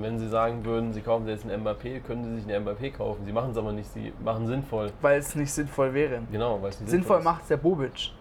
[0.00, 3.24] wenn sie sagen würden, sie kaufen jetzt einen Mbappé, können sie sich einen Mbappé kaufen.
[3.24, 4.92] Sie machen es aber nicht, sie machen sinnvoll.
[5.00, 6.20] Weil es nicht sinnvoll wäre.
[6.30, 8.12] Genau, weil es nicht sinnvoll, sinnvoll macht der Bobic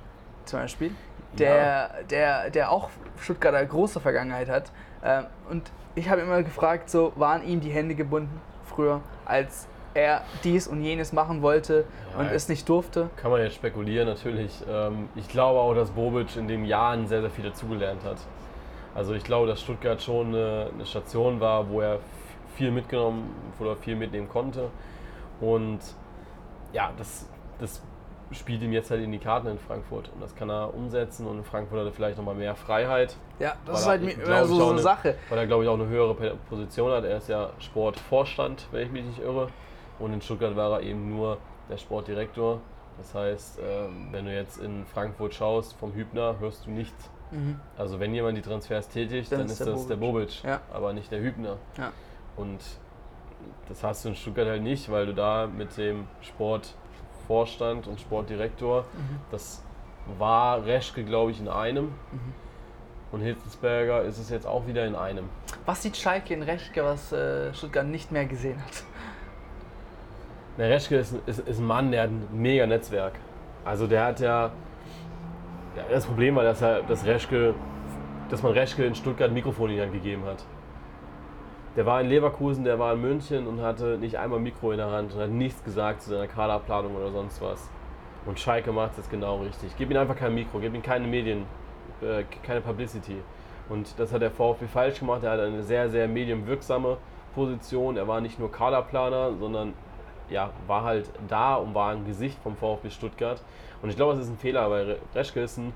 [0.46, 0.92] zum Beispiel
[1.38, 1.90] der, ja.
[2.10, 2.90] der, der auch
[3.22, 4.72] Stuttgarter große Vergangenheit hat.
[5.04, 10.24] Ähm, und ich habe immer gefragt, so waren ihm die Hände gebunden früher, als er
[10.44, 13.10] dies und jenes machen wollte ja, und es nicht durfte.
[13.16, 14.64] Kann man jetzt spekulieren, natürlich.
[14.68, 18.18] Ähm, ich glaube auch, dass Bobic in den Jahren sehr, sehr viel dazugelernt hat.
[18.96, 22.00] Also ich glaube, dass Stuttgart schon eine, eine Station war, wo er
[22.56, 23.30] viel mitgenommen
[23.60, 24.70] oder viel mitnehmen konnte.
[25.42, 25.80] Und
[26.74, 27.28] ja, das,
[27.60, 27.82] das
[28.34, 31.38] spielt ihm jetzt halt in die Karten in Frankfurt und das kann er umsetzen und
[31.40, 33.16] in Frankfurt hat er vielleicht nochmal mehr Freiheit.
[33.40, 35.16] Ja, das ist halt immer so, so eine Sache.
[35.30, 36.16] Weil er, glaube ich, auch eine höhere
[36.50, 37.04] Position hat.
[37.04, 39.50] Er ist ja Sportvorstand, wenn ich mich nicht irre.
[40.00, 41.38] Und in Stuttgart war er eben nur
[41.70, 42.60] der Sportdirektor.
[42.98, 47.10] Das heißt, ähm, wenn du jetzt in Frankfurt schaust, vom Hübner hörst du nichts.
[47.32, 47.60] Mhm.
[47.78, 49.88] Also wenn jemand die Transfers tätigt, dann, dann ist, das Bobic.
[49.88, 50.62] der Bobic, ja.
[50.72, 51.58] aber nicht der Hübner.
[51.78, 51.92] Ja.
[52.36, 52.60] Und
[53.68, 56.76] das hast du in Stuttgart halt nicht, weil du da mit dem Sport
[57.34, 58.82] Vorstand und Sportdirektor.
[58.82, 59.20] Mhm.
[59.32, 59.64] Das
[60.20, 61.86] war Reschke, glaube ich, in einem.
[61.86, 62.34] Mhm.
[63.12, 65.30] Und Hitzelsberger ist es jetzt auch wieder in einem.
[65.66, 68.84] Was sieht Schalke in Reschke, was äh, Stuttgart nicht mehr gesehen hat?
[70.60, 73.14] Der Reschke ist, ist, ist, ein Mann, der hat ein mega Netzwerk.
[73.66, 74.52] Also der hat ja,
[75.76, 77.56] ja das Problem war, dass er dass Reschke,
[78.30, 80.46] dass man Reschke in Stuttgart ein Mikrofon in die Hand gegeben hat.
[81.76, 84.92] Der war in Leverkusen, der war in München und hatte nicht einmal Mikro in der
[84.92, 87.68] Hand und hat nichts gesagt zu seiner Kaderplanung oder sonst was.
[88.26, 89.72] Und Schalke macht es jetzt genau richtig.
[89.78, 91.46] Gib ihm einfach kein Mikro, gib ihm keine Medien,
[92.02, 93.18] äh, keine Publicity.
[93.70, 95.24] Und das hat der VfB falsch gemacht.
[95.24, 96.98] Er hatte eine sehr, sehr medienwirksame
[97.34, 97.98] Position.
[97.98, 99.74] Er war nicht nur Kaderplaner, sondern
[100.30, 103.42] ja, war halt da und war ein Gesicht vom VfB Stuttgart.
[103.82, 105.74] Und ich glaube, es ist ein Fehler, weil Reschke ist ein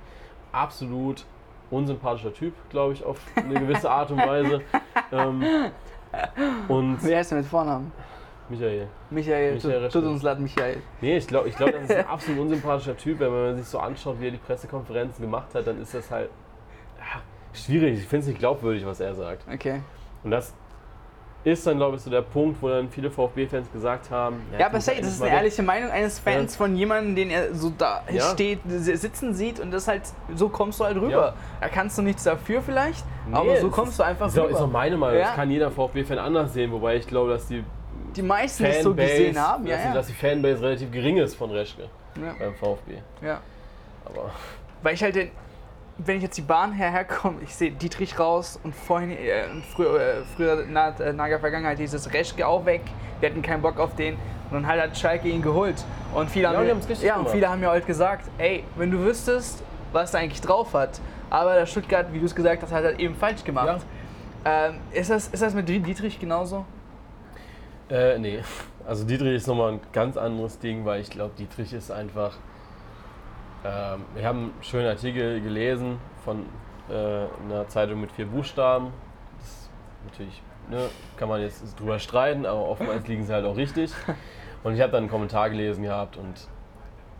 [0.51, 1.25] absolut
[1.69, 4.61] unsympathischer Typ, glaube ich, auf eine gewisse Art und Weise.
[5.11, 5.43] ähm,
[6.67, 7.91] und Wie heißt er mit Vornamen?
[8.49, 8.87] Michael.
[9.09, 10.77] Michael, Michael tut, uns leid, Michael.
[11.01, 13.19] Nee, ich glaube, ich glaub, das ist ein absolut unsympathischer Typ.
[13.19, 16.29] Wenn man sich so anschaut, wie er die Pressekonferenzen gemacht hat, dann ist das halt
[16.97, 17.21] ja,
[17.53, 17.99] schwierig.
[17.99, 19.43] Ich finde es nicht glaubwürdig, was er sagt.
[19.51, 19.81] Okay.
[20.23, 20.53] Und das
[21.47, 24.41] ist dann, glaube ich, so der Punkt, wo dann viele VfB-Fans gesagt haben.
[24.51, 26.57] Ja, ja aber say, das ist eine ehrliche Meinung eines Fans ja.
[26.57, 28.21] von jemandem, den er so da ja.
[28.33, 30.01] steht, sitzen sieht und das halt,
[30.35, 31.35] so kommst du halt rüber.
[31.61, 34.49] Da kannst du nichts dafür vielleicht, nee, aber so kommst du einfach ist rüber.
[34.49, 37.63] Ist auch meine Meinung, das kann jeder VfB-Fan anders sehen, wobei ich glaube, dass die
[38.15, 41.51] die meisten Fanbase, so gesehen haben, ja, dass, dass, die Fanbase relativ gering ist von
[41.51, 42.95] Reschke beim VfB.
[43.21, 43.39] Ja.
[44.05, 44.31] Aber
[44.81, 45.31] weil ich halt den,
[45.97, 49.43] wenn ich jetzt die Bahn herkomme, ich sehe Dietrich raus und vorhin, äh,
[49.73, 52.81] früher, äh, früher na, äh, nager Vergangenheit dieses Reschke auch weg.
[53.19, 54.15] Wir hatten keinen Bock auf den.
[54.49, 55.83] Und dann halt hat Schalke ihn geholt.
[56.13, 58.99] Und viele, ja, haben, mir, ja, und viele haben mir halt gesagt, ey, wenn du
[58.99, 61.01] wüsstest, was er eigentlich drauf hat.
[61.29, 63.81] Aber der Stuttgart, wie du es gesagt hast, hat er eben falsch gemacht.
[64.45, 64.67] Ja.
[64.67, 66.65] Ähm, ist, das, ist das mit Dietrich genauso?
[67.89, 68.39] Äh, nee.
[68.85, 72.37] Also Dietrich ist nochmal ein ganz anderes Ding, weil ich glaube, Dietrich ist einfach
[73.67, 76.45] ähm, wir haben einen schönen Artikel gelesen von
[76.89, 78.93] äh, einer Zeitung mit vier Buchstaben.
[79.39, 79.69] Das ist
[80.05, 83.91] natürlich ne, kann man jetzt drüber streiten, aber oftmals liegen sie halt auch richtig.
[84.63, 86.47] Und ich habe dann einen Kommentar gelesen gehabt und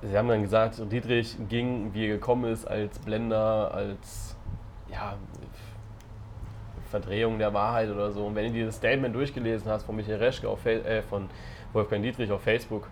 [0.02, 4.36] sie haben dann gesagt, Dietrich ging, wie er gekommen ist, als Blender, als
[4.90, 5.16] ja,
[6.90, 8.26] Verdrehung der Wahrheit oder so.
[8.26, 11.30] Und wenn du dieses Statement durchgelesen hast von Michael Reschke auf, äh, von
[11.74, 12.90] Wolfgang Dietrich auf Facebook,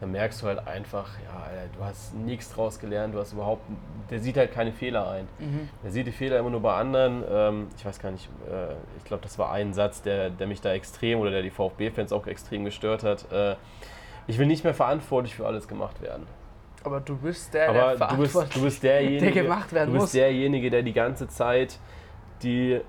[0.00, 1.46] dann merkst du halt einfach, ja,
[1.76, 3.62] du hast nichts draus gelernt, du hast überhaupt,
[4.08, 5.28] der sieht halt keine Fehler ein.
[5.38, 5.68] Mhm.
[5.84, 7.22] Der sieht die Fehler immer nur bei anderen.
[7.30, 10.62] Ähm, ich weiß gar nicht, äh, ich glaube, das war ein Satz, der, der mich
[10.62, 13.30] da extrem oder der die VfB-Fans auch extrem gestört hat.
[13.30, 13.56] Äh,
[14.26, 16.26] ich will nicht mehr verantwortlich für alles gemacht werden.
[16.82, 19.92] Aber du bist der, Aber der du bist, du bist derjenige, der gemacht werden du
[19.94, 20.12] bist muss.
[20.12, 21.78] derjenige, der die ganze Zeit
[22.42, 22.80] die,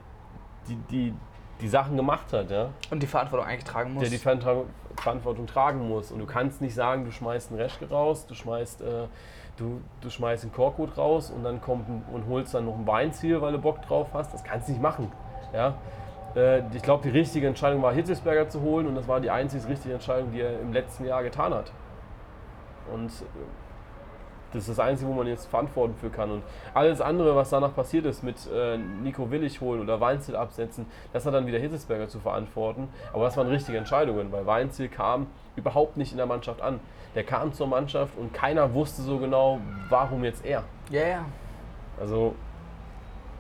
[0.70, 1.14] die, die,
[1.60, 2.70] die Sachen gemacht hat, ja.
[2.90, 4.02] Und die Verantwortung eigentlich tragen muss.
[4.02, 6.12] Der die Verantwortung Verantwortung tragen muss.
[6.12, 9.08] Und du kannst nicht sagen, du schmeißt einen Reschke raus, du schmeißt, äh,
[9.58, 13.42] du, du schmeißt einen Korkut raus und dann kommt und holst dann noch ein Weinziel,
[13.42, 14.34] weil du Bock drauf hast.
[14.34, 15.12] Das kannst du nicht machen.
[15.54, 15.76] Ja?
[16.36, 19.68] Äh, ich glaube, die richtige Entscheidung war, Hitzelsberger zu holen und das war die einzige
[19.68, 21.72] richtige Entscheidung, die er im letzten Jahr getan hat.
[22.94, 23.26] Und äh,
[24.54, 26.32] das ist das Einzige, wo man jetzt verantworten für kann.
[26.32, 26.44] Und
[26.74, 31.26] alles andere, was danach passiert ist, mit äh, Nico Willig holen oder Weinziel absetzen, das
[31.26, 32.88] hat dann wieder Hitzelsberger zu verantworten.
[33.14, 36.80] Aber das waren richtige Entscheidungen, weil Weinziel kam überhaupt nicht in der Mannschaft an.
[37.16, 40.64] Der kam zur Mannschaft und keiner wusste so genau, warum jetzt er.
[40.90, 41.26] Ja, yeah, ja.
[42.00, 42.36] Also,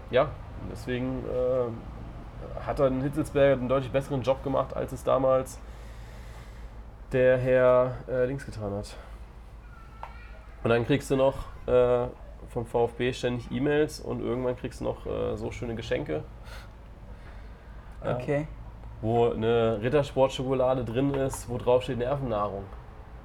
[0.09, 0.27] ja,
[0.71, 5.59] deswegen äh, hat dann Hitzelsberger einen deutlich besseren Job gemacht, als es damals
[7.11, 8.95] der Herr äh, Links getan hat.
[10.63, 11.35] Und dann kriegst du noch
[11.67, 12.07] äh,
[12.49, 16.23] vom VfB ständig E-Mails und irgendwann kriegst du noch äh, so schöne Geschenke.
[18.03, 18.47] Okay.
[19.01, 22.63] wo eine Rittersportschokolade drin ist, wo drauf steht Nervennahrung.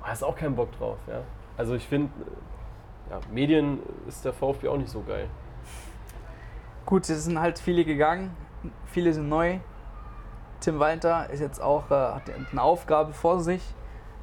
[0.03, 0.99] Da hast auch keinen Bock drauf.
[1.07, 1.22] Ja?
[1.57, 5.28] Also ich finde, äh, ja, Medien ist der VfB auch nicht so geil.
[6.84, 8.37] Gut, es sind halt viele gegangen,
[8.87, 9.59] viele sind neu.
[10.61, 13.62] Tim Walter ist jetzt auch, äh, hat eine Aufgabe vor sich.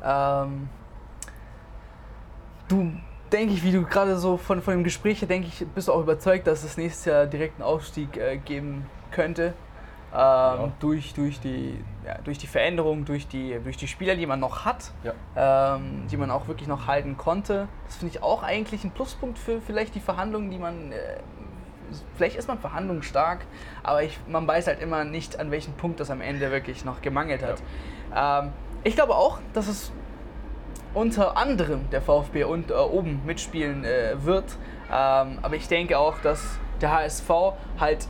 [0.04, 0.70] Ähm,
[2.74, 2.92] du,
[3.32, 5.94] denke ich, wie du gerade so von, von dem Gespräch her, denke ich, bist du
[5.94, 9.54] auch überzeugt, dass es nächstes Jahr direkt einen Aufstieg äh, geben könnte.
[10.12, 10.72] Ähm, ja.
[10.80, 14.64] durch, durch, die, ja, durch die Veränderung, durch die, durch die Spieler, die man noch
[14.64, 15.76] hat, ja.
[15.76, 17.68] ähm, die man auch wirklich noch halten konnte.
[17.88, 20.92] Das finde ich auch eigentlich ein Pluspunkt für vielleicht die Verhandlungen, die man.
[20.92, 21.18] Äh,
[22.16, 23.46] vielleicht ist man verhandlungsstark,
[23.82, 27.02] aber ich, man weiß halt immer nicht, an welchem Punkt das am Ende wirklich noch
[27.02, 27.64] gemangelt hat.
[28.16, 28.52] Ähm,
[28.84, 29.92] ich glaube auch, dass es
[30.94, 34.46] unter anderem der VfB und äh, oben mitspielen äh, wird.
[34.92, 37.30] Ähm, aber ich denke auch, dass der HSV
[37.80, 38.08] halt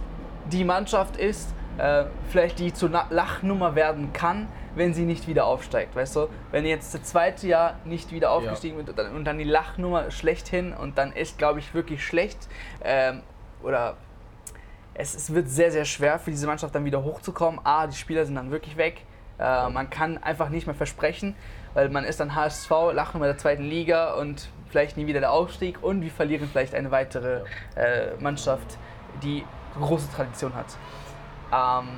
[0.52, 5.96] die Mannschaft ist, äh, vielleicht die zur Lachnummer werden kann, wenn sie nicht wieder aufsteigt.
[5.96, 8.86] Weißt du, wenn jetzt das zweite Jahr nicht wieder aufgestiegen ja.
[8.86, 12.48] wird und dann, und dann, die Lachnummer schlechthin und dann ist, glaube ich, wirklich schlecht
[12.84, 13.22] ähm,
[13.62, 13.98] oder
[14.94, 17.60] es, es, wird sehr, sehr schwer für diese Mannschaft dann wieder hochzukommen.
[17.64, 19.02] A, die Spieler sind dann wirklich weg.
[19.40, 21.36] Äh, man kann einfach nicht mehr versprechen,
[21.74, 25.32] weil man ist dann HSV, lachen wir der zweiten Liga und vielleicht nie wieder der
[25.32, 27.42] Aufstieg und wir verlieren vielleicht eine weitere
[27.76, 28.78] äh, Mannschaft,
[29.22, 29.44] die
[29.80, 30.78] große Tradition hat.
[31.52, 31.90] Ähm,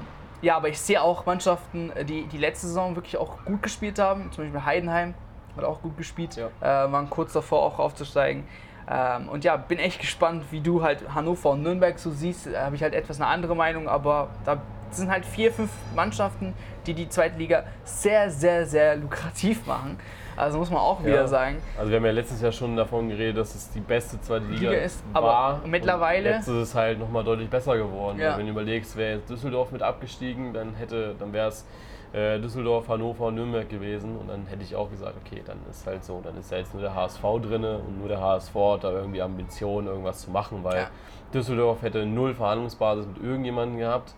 [0.42, 4.32] ja, aber ich sehe auch Mannschaften, die die letzte Saison wirklich auch gut gespielt haben,
[4.32, 5.14] zum Beispiel Heidenheim
[5.56, 6.48] hat auch gut gespielt, ja.
[6.60, 8.44] äh, waren kurz davor auch aufzusteigen.
[8.88, 12.48] Ähm, und ja, bin echt gespannt, wie du halt Hannover und Nürnberg so siehst.
[12.48, 14.62] Da habe ich halt etwas eine andere Meinung, aber da
[14.98, 16.54] sind halt vier, fünf Mannschaften,
[16.86, 19.98] die die zweite Liga sehr, sehr, sehr lukrativ machen.
[20.38, 21.28] Also muss man auch wieder Ja.
[21.28, 21.58] sagen.
[21.78, 24.70] Also wir haben ja letztes Jahr schon davon geredet, dass es die beste zweite Liga,
[24.72, 25.62] Liga ist, aber war.
[25.66, 28.20] mittlerweile- Und jetzt ist es halt nochmal deutlich besser geworden.
[28.20, 28.38] Ja.
[28.38, 31.66] Wenn du überlegst, wäre jetzt Düsseldorf mit abgestiegen, dann hätte, dann wäre es
[32.14, 34.16] äh, Düsseldorf, Hannover und Nürnberg gewesen.
[34.18, 36.74] Und dann hätte ich auch gesagt, okay, dann ist halt so, dann ist ja jetzt
[36.74, 40.64] nur der HSV drinne und nur der HSV hat da irgendwie Ambitionen, irgendwas zu machen,
[40.64, 40.88] weil Ja.
[41.34, 44.14] Düsseldorf hätte null Verhandlungsbasis mit irgendjemandem gehabt.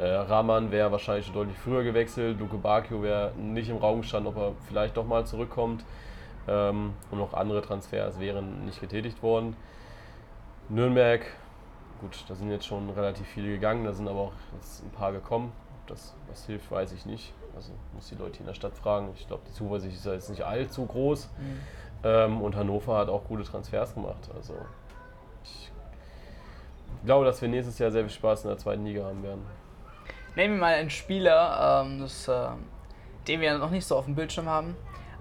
[0.00, 2.38] Äh, Rahman wäre wahrscheinlich schon deutlich früher gewechselt.
[2.40, 5.84] Luke Bakio wäre nicht im Raum gestanden, ob er vielleicht doch mal zurückkommt.
[6.48, 9.56] Ähm, und noch andere Transfers wären nicht getätigt worden.
[10.70, 11.26] Nürnberg,
[12.00, 15.12] gut, da sind jetzt schon relativ viele gegangen, da sind aber auch jetzt ein paar
[15.12, 15.52] gekommen.
[15.82, 17.34] Ob das was hilft, weiß ich nicht.
[17.54, 19.10] Also muss die Leute in der Stadt fragen.
[19.16, 21.28] Ich glaube, die Zuversicht ist ja jetzt nicht allzu groß.
[22.04, 24.30] Ähm, und Hannover hat auch gute Transfers gemacht.
[24.34, 24.54] Also
[25.44, 25.70] ich
[27.04, 29.42] glaube, dass wir nächstes Jahr sehr viel Spaß in der zweiten Liga haben werden.
[30.36, 32.48] Nehmen wir mal einen Spieler, ähm, das, äh,
[33.28, 34.76] den wir noch nicht so auf dem Bildschirm haben,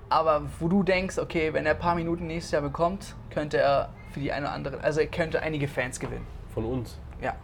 [0.10, 3.90] aber wo du denkst, okay, wenn er ein paar Minuten nächstes Jahr bekommt, könnte er
[4.12, 6.26] für die eine oder andere, also er könnte einige Fans gewinnen.
[6.54, 6.98] Von uns.
[7.22, 7.36] Ja.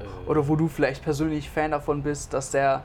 [0.00, 2.82] Äh, Oder wo du vielleicht persönlich Fan davon bist, dass der.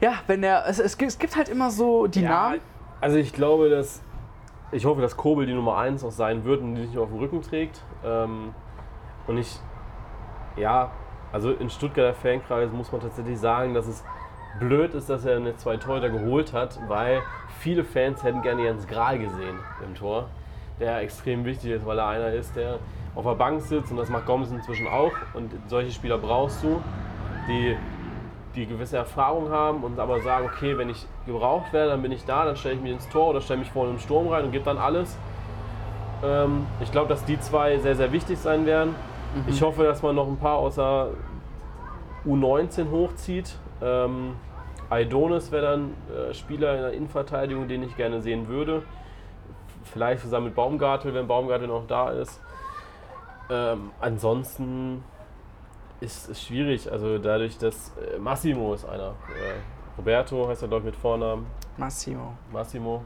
[0.00, 0.66] Ja, wenn der.
[0.66, 2.60] Es, es, gibt, es gibt halt immer so die Namen.
[3.00, 4.02] Also ich glaube, dass
[4.72, 7.10] ich hoffe, dass Kobel die Nummer 1 auch sein wird und die nicht nur auf
[7.10, 7.82] dem Rücken trägt.
[8.04, 8.54] Ähm,
[9.26, 9.58] und ich,
[10.56, 10.90] ja,
[11.32, 14.04] also in Stuttgarter Fankreis muss man tatsächlich sagen, dass es
[14.60, 17.22] blöd ist, dass er eine zwei Torhüter geholt hat, weil
[17.60, 20.28] viele Fans hätten gerne Jens Grahl gesehen im Tor,
[20.78, 22.78] der extrem wichtig ist, weil er einer ist, der
[23.14, 26.80] auf der Bank sitzt und das macht Gomes inzwischen auch und solche Spieler brauchst du,
[27.48, 27.76] die
[28.54, 32.24] die gewisse Erfahrung haben und aber sagen, okay, wenn ich gebraucht werde, dann bin ich
[32.24, 34.52] da, dann stelle ich mich ins Tor oder stelle mich vorne im Sturm rein und
[34.52, 35.16] gebe dann alles.
[36.22, 38.94] Ähm, ich glaube, dass die zwei sehr, sehr wichtig sein werden.
[39.46, 41.10] Ich hoffe, dass man noch ein paar außer
[42.26, 43.56] U19 hochzieht.
[43.80, 44.36] Ähm,
[44.90, 48.82] Aidonis wäre dann äh, Spieler in der Innenverteidigung, den ich gerne sehen würde.
[49.84, 52.40] Vielleicht zusammen mit Baumgartel, wenn Baumgartel noch da ist.
[53.50, 55.02] Ähm, ansonsten
[56.00, 56.90] ist es schwierig.
[56.90, 59.08] Also dadurch, dass äh, Massimo ist einer.
[59.08, 61.46] Äh, Roberto heißt er, glaube ich, mit Vornamen.
[61.76, 62.34] Massimo.
[62.52, 63.04] Massimo.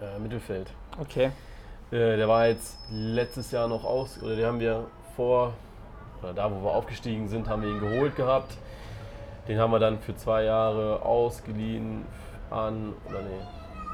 [0.00, 0.72] Äh, Mittelfeld.
[1.00, 1.32] Okay.
[1.90, 4.86] Äh, der war jetzt letztes Jahr noch aus, oder den haben wir
[5.16, 5.54] vor,
[6.22, 8.56] oder da wo wir aufgestiegen sind, haben wir ihn geholt gehabt.
[9.48, 12.04] Den haben wir dann für zwei Jahre ausgeliehen
[12.50, 13.40] an, oder nee,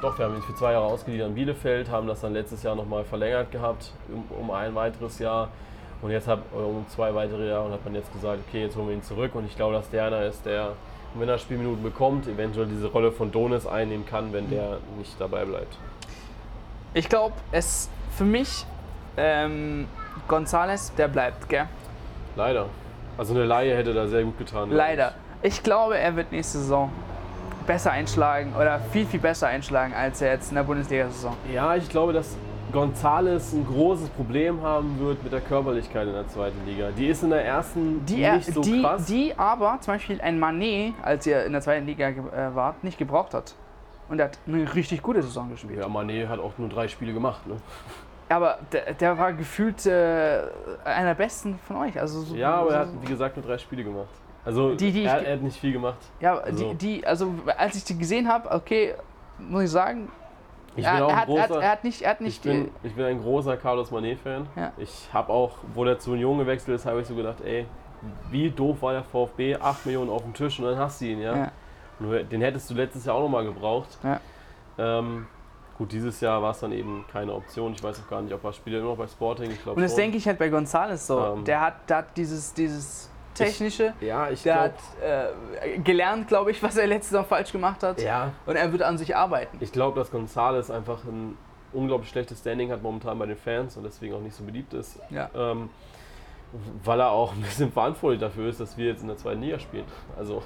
[0.03, 2.75] doch, wir haben ihn für zwei Jahre ausgeliehen an Bielefeld, haben das dann letztes Jahr
[2.75, 5.49] nochmal verlängert gehabt, um, um ein weiteres Jahr.
[6.03, 8.77] Und jetzt hat, oder um zwei weitere Jahre und hat man jetzt gesagt, okay, jetzt
[8.77, 9.35] holen wir ihn zurück.
[9.35, 10.73] Und ich glaube, dass der einer ist, der,
[11.15, 15.47] wenn er Spielminuten bekommt, eventuell diese Rolle von Donis einnehmen kann, wenn der nicht dabei
[15.47, 15.79] bleibt.
[16.93, 18.67] Ich glaube, es für mich,
[19.17, 19.89] ähm,
[20.29, 21.67] Gonzales, der bleibt, gell?
[22.37, 22.67] Leider.
[23.19, 24.71] Also eine Laie hätte da sehr gut getan.
[24.71, 25.13] Leider.
[25.43, 26.91] Ich glaube, er wird nächste Saison
[27.67, 31.35] besser einschlagen oder viel, viel besser einschlagen als er jetzt in der Bundesliga-Saison.
[31.53, 32.37] Ja, ich glaube, dass
[32.73, 36.89] Gonzales ein großes Problem haben wird mit der Körperlichkeit in der zweiten Liga.
[36.97, 39.07] Die ist in der ersten Die, nicht so die, krass.
[39.07, 42.99] die aber zum Beispiel ein Manet, als er in der zweiten Liga äh, war, nicht
[42.99, 43.55] gebraucht hat.
[44.09, 45.79] Und er hat eine richtig gute Saison gespielt.
[45.81, 47.45] ja, Mané hat auch nur drei Spiele gemacht.
[47.47, 47.57] Ne?
[48.29, 50.43] Aber der, der war gefühlt äh,
[50.85, 51.99] einer der besten von euch.
[52.01, 54.09] Also so, Ja, aber er hat, so, wie gesagt, nur drei Spiele gemacht.
[54.45, 55.99] Also Die, die er, er hat nicht viel gemacht.
[56.21, 58.95] ja, also- die, die, also als ich die gesehen habe, okay,
[59.39, 60.11] muss ich sagen,
[60.77, 62.41] Ich er, bin auch er, ein hat, er, hat, großer, er hat nicht, er ich
[62.41, 64.47] bin, ich bin ein großer Carlos Manet-Fan.
[64.57, 64.73] Ja.
[64.77, 67.67] Ich habe auch, wo der zu Union gewechselt ist, habe ich so gedacht, ey,
[68.31, 69.57] wie doof war der VfB?
[69.57, 71.37] 8 Millionen auf dem Tisch und dann hast du ihn, ja.
[71.37, 72.23] Ja.
[72.25, 73.99] Den hättest du letztes Jahr auch nochmal gebraucht.
[74.05, 74.21] Ja.
[74.79, 75.27] Ähm,
[75.77, 77.73] gut, dieses Jahr war es dann eben keine Option.
[77.73, 79.51] Ich weiß auch gar nicht, ob er spielt immer noch bei Sporting.
[79.51, 80.01] Ich glaube Und das schon.
[80.01, 81.19] denke ich halt bei Gonzales so.
[81.35, 81.45] Ähm.
[81.45, 84.75] der, hat, der hat dieses, dieses technische, Ja, ich der glaube.
[85.61, 88.01] hat äh, gelernt, glaube ich, was er letztes Jahr falsch gemacht hat.
[88.01, 89.59] Ja, Und er wird an sich arbeiten.
[89.61, 91.37] ich glaube, dass Gonzales einfach ein
[91.73, 94.99] unglaublich schlechtes Standing hat momentan bei den Fans und deswegen auch nicht so beliebt ist.
[95.11, 95.29] Ja.
[95.35, 95.69] Ähm,
[96.85, 99.59] weil er auch ein bisschen verantwortlich dafür ist, dass wir jetzt in der zweiten Liga
[99.59, 99.85] spielen.
[100.17, 100.43] Also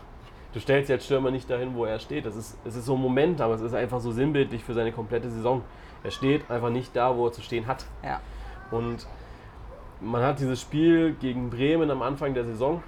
[0.53, 2.27] du stellst jetzt Stürmer nicht dahin, wo er steht.
[2.27, 4.93] Das ist, es ist so ein Moment, aber es ist einfach so sinnbildlich für seine
[4.93, 5.63] komplette Saison.
[6.03, 7.85] Er steht einfach nicht da, wo er zu stehen hat.
[8.03, 8.21] Ja.
[8.71, 9.07] Und
[10.01, 12.83] man hat dieses Spiel gegen Bremen am Anfang der Saison,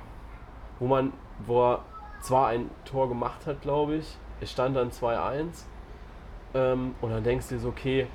[0.78, 1.12] wo man,
[1.46, 1.78] wo er
[2.20, 5.44] zwar ein Tor gemacht hat, glaube ich, es stand dann 2-1
[6.54, 8.06] ähm, und dann denkst du dir so, okay,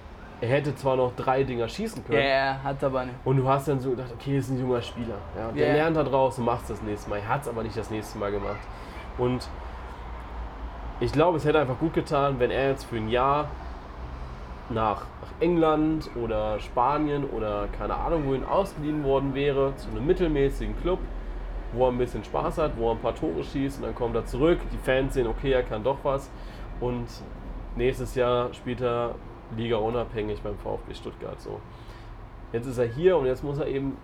[0.41, 3.15] er hätte zwar noch drei Dinger schießen Ja, können er hat aber nicht.
[3.25, 5.73] und du hast dann so gedacht, okay, ist ein junger Spieler, ja, der Ja.
[5.73, 7.17] lernt da draus und macht es das nächste Mal.
[7.19, 8.59] Er hat es aber nicht das nächste Mal gemacht.
[9.17, 9.49] Und
[10.99, 13.49] ich glaube, es hätte einfach gut getan, wenn er jetzt für ein Jahr
[14.69, 15.05] nach,
[15.39, 20.99] England oder Spanien oder keine Ahnung wohin ausgeliehen worden wäre, zu einem mittelmäßigen Club,
[21.73, 24.15] wo er ein bisschen Spaß hat, wo er ein paar Tore schießt und dann kommt
[24.15, 24.59] er zurück.
[24.71, 26.31] Die Fans sehen, okay, er kann doch was
[26.79, 27.05] und
[27.75, 29.15] nächstes Jahr spielt er
[29.55, 31.39] Liga unabhängig beim VfB Stuttgart.
[31.39, 31.59] So.
[32.51, 33.95] Jetzt ist er hier und jetzt muss er eben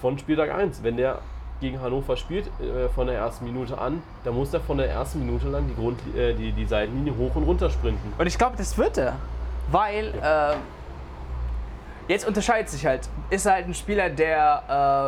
[0.00, 1.18] von Spieltag 1, wenn der
[1.60, 5.18] gegen Hannover spielt, äh, von der ersten Minute an, dann muss er von der ersten
[5.20, 8.12] Minute lang die, Grund, äh, die, die Seitenlinie hoch und runter sprinten.
[8.18, 9.16] Und ich glaube, das wird er.
[9.70, 10.54] Weil äh,
[12.08, 13.08] jetzt unterscheidet sich halt.
[13.30, 14.62] Ist er halt ein Spieler, der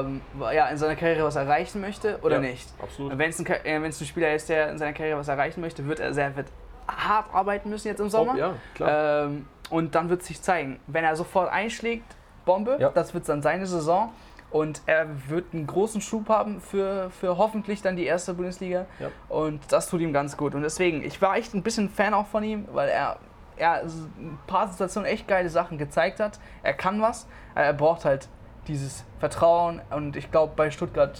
[0.04, 0.20] ähm,
[0.52, 2.68] ja, in seiner Karriere was erreichen möchte oder Ja, nicht?
[2.80, 3.18] absolut.
[3.18, 6.00] Wenn es ein, äh, ein Spieler ist, der in seiner Karriere was erreichen möchte, wird
[6.00, 6.46] er sehr wird
[6.86, 8.36] hart arbeiten müssen jetzt im Sommer.
[8.36, 9.24] ja, klar.
[9.24, 10.78] Ähm, und dann wird sich zeigen.
[10.86, 12.04] Wenn er sofort einschlägt,
[12.44, 12.90] Bombe, Ja.
[12.90, 14.10] das wird dann seine Saison.
[14.52, 18.84] Und er wird einen großen Schub haben für, für hoffentlich dann die erste Bundesliga.
[19.00, 19.08] Ja.
[19.30, 20.54] Und das tut ihm ganz gut.
[20.54, 23.16] Und deswegen, ich war echt ein bisschen Fan auch von ihm, weil er,
[23.56, 26.38] er ein paar Situationen echt geile Sachen gezeigt hat.
[26.62, 27.26] Er kann was.
[27.54, 28.28] Er braucht halt
[28.68, 29.80] dieses Vertrauen.
[29.88, 31.18] Und ich glaube, bei Stuttgart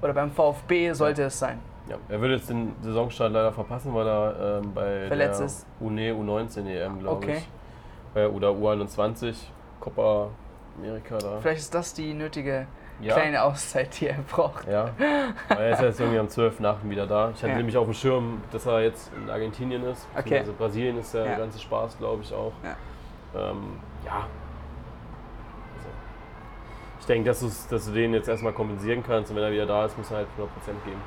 [0.00, 1.58] oder beim VfB sollte es sein.
[1.88, 5.66] Ja, er würde jetzt den Saisonstart leider verpassen, weil er ähm, bei Verletzt der ist.
[5.80, 7.42] UNE U19 EM, glaube Okay.
[8.14, 8.26] ich.
[8.34, 9.34] Oder U21,
[9.80, 10.28] Copa
[10.78, 11.38] America da.
[11.40, 12.66] Vielleicht ist das die nötige
[13.00, 13.14] Ja.
[13.14, 14.66] kleine Auszeit, die er braucht.
[14.68, 14.90] Ja,
[15.48, 16.88] aber er ist jetzt irgendwie am 12.8.
[16.88, 17.30] wieder da.
[17.30, 17.56] Ich hatte Ja.
[17.56, 20.06] nämlich auf dem Schirm, dass er jetzt in Argentinien ist.
[20.16, 20.38] Okay.
[20.38, 21.36] Also Brasilien ist der Ja.
[21.38, 22.52] ganze Spaß, glaube ich auch.
[22.62, 23.50] Ja.
[23.50, 24.12] Ähm, ja.
[25.76, 25.88] Also,
[27.00, 29.86] ich denke, dass, dass du den jetzt erstmal kompensieren kannst und wenn er wieder da
[29.86, 31.00] ist, muss er halt 100% geben.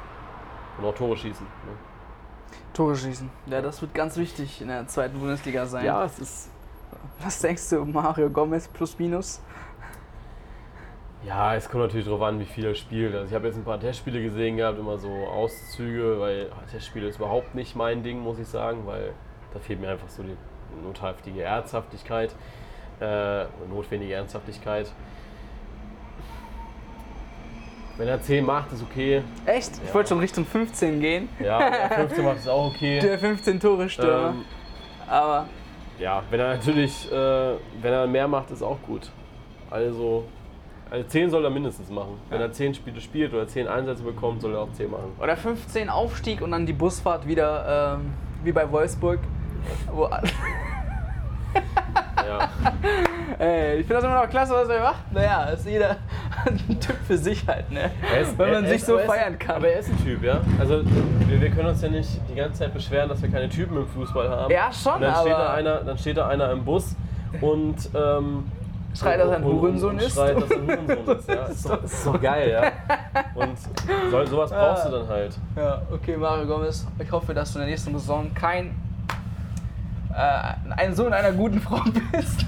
[0.77, 1.45] Und auch Tore schießen.
[1.45, 1.71] Ne?
[2.73, 3.29] Tore schießen.
[3.45, 5.85] Ja, das wird ganz wichtig in der zweiten Bundesliga sein.
[5.85, 6.49] Ja, es ist.
[7.23, 9.41] Was denkst du, Mario Gomez plus minus?
[11.25, 13.15] Ja, es kommt natürlich darauf an, wie viel er spielt.
[13.15, 17.15] Also ich habe jetzt ein paar Testspiele gesehen gehabt, immer so Auszüge, weil Testspiele ist
[17.17, 19.13] überhaupt nicht mein Ding, muss ich sagen, weil
[19.53, 20.35] da fehlt mir einfach so die
[20.83, 22.35] notwendige Ernsthaftigkeit,
[22.99, 24.91] äh, notwendige Ernsthaftigkeit.
[27.97, 29.23] Wenn er 10 macht, ist okay.
[29.45, 29.71] Echt?
[29.81, 29.93] Ich Ja.
[29.93, 31.29] wollte schon Richtung 15 gehen.
[31.39, 32.99] Ja, wenn er 15 macht, ist auch okay.
[33.01, 34.29] Der 15 Tore Stürmer.
[34.31, 34.45] Ähm,
[35.07, 35.45] Aber
[35.99, 37.15] ja, wenn er natürlich, äh,
[37.81, 39.09] wenn er mehr macht, ist auch gut.
[39.69, 40.25] Also,
[40.89, 42.19] also 10 soll er mindestens machen.
[42.29, 42.45] Wenn Ja.
[42.47, 45.11] er 10 Spiele spielt oder 10 Einsätze bekommt, soll er auch 10 machen.
[45.19, 49.19] oder 15 Aufstieg und dann die Busfahrt wieder ähm, wie bei Wolfsburg.
[49.91, 50.07] Wo,
[52.27, 52.49] Ja.
[53.45, 55.11] ey, ich finde das immer noch klasse, was er macht.
[55.11, 55.97] Naja, ist jeder
[56.45, 57.91] ein Typ für sich halt, ne?
[58.21, 59.55] Ist- Wenn man er sich so aber er ist- feiern kann.
[59.57, 60.41] Aber er ist ein Typ, ja.
[60.59, 63.77] Also wir, wir können uns ja nicht die ganze Zeit beschweren, dass wir keine Typen
[63.77, 64.51] im Fußball haben.
[64.51, 66.95] Ja, schon, und dann steht, da aber- einer, dann steht da einer im Bus
[67.41, 68.51] und ähm,
[68.97, 70.13] Schreit, dass er ein Hurensohn ist.
[70.15, 71.27] Schreit, dass er ein Hurensohn ist.
[71.29, 71.45] Ja.
[71.47, 72.71] Ist, doch, ist doch geil, ja.
[73.33, 73.57] Und
[74.09, 75.37] so, sowas brauchst du dann halt.
[75.57, 76.87] Ja, okay, Mario Gomez.
[76.97, 78.73] Ich hoffe, dass du in der nächsten Saison kein
[80.15, 82.45] ein Sohn einer guten Frau bist.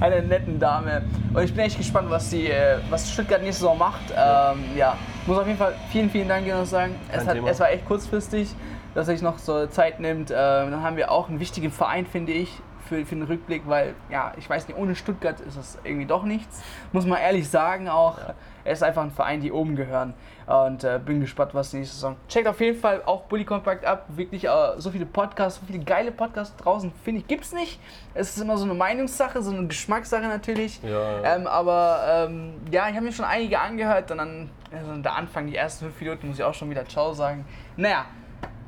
[0.00, 1.02] einer netten Dame.
[1.32, 4.10] Und ich bin echt gespannt, was, die, äh, was Stuttgart nächste Saison macht.
[4.10, 4.96] Ähm, ja,
[5.26, 6.94] muss auf jeden Fall vielen, vielen Dank dir noch sagen.
[7.12, 8.54] Es, hat, es war echt kurzfristig,
[8.94, 10.30] dass er sich noch so Zeit nimmt.
[10.30, 12.50] Ähm, dann haben wir auch einen wichtigen Verein, finde ich.
[12.88, 16.22] Für, für den Rückblick, weil, ja, ich weiß nicht, ohne Stuttgart ist es irgendwie doch
[16.22, 16.62] nichts.
[16.92, 18.18] Muss man ehrlich sagen auch.
[18.64, 20.14] Er ist einfach ein Verein, die oben gehören.
[20.46, 22.16] Und äh, bin gespannt, was die nächste Saison.
[22.28, 24.06] Checkt auf jeden Fall auch Bully Compact ab.
[24.08, 27.80] Wirklich äh, so viele Podcasts, so viele geile Podcasts draußen, finde ich, gibt's nicht.
[28.14, 30.80] Es ist immer so eine Meinungssache, so eine Geschmackssache natürlich.
[30.82, 31.36] Ja, ja.
[31.36, 35.46] Ähm, aber ähm, ja, ich habe mir schon einige angehört und dann also der Anfang,
[35.46, 37.44] die ersten fünf Minuten, muss ich auch schon wieder Ciao sagen.
[37.76, 38.06] Naja,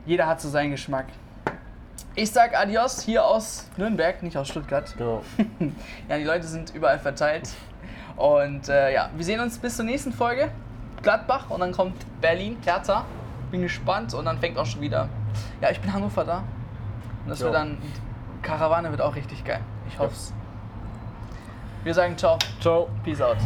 [0.06, 1.06] jeder hat so seinen Geschmack.
[2.18, 4.92] Ich sag Adios hier aus Nürnberg, nicht aus Stuttgart.
[4.98, 5.22] Genau.
[6.08, 7.48] Ja, die Leute sind überall verteilt.
[8.16, 10.50] Und äh, ja, wir sehen uns bis zur nächsten Folge.
[11.00, 13.04] Gladbach und dann kommt Berlin, Hertha.
[13.52, 15.08] Bin gespannt und dann fängt auch schon wieder.
[15.60, 16.38] Ja, ich bin Hannover da.
[17.22, 17.44] Und das Ja.
[17.46, 17.78] wird dann.
[18.42, 19.60] Karawane wird auch richtig geil.
[19.88, 20.34] Ich hoff's.
[21.84, 22.36] Wir sagen ciao.
[22.60, 22.88] Ciao.
[23.04, 23.36] Peace out.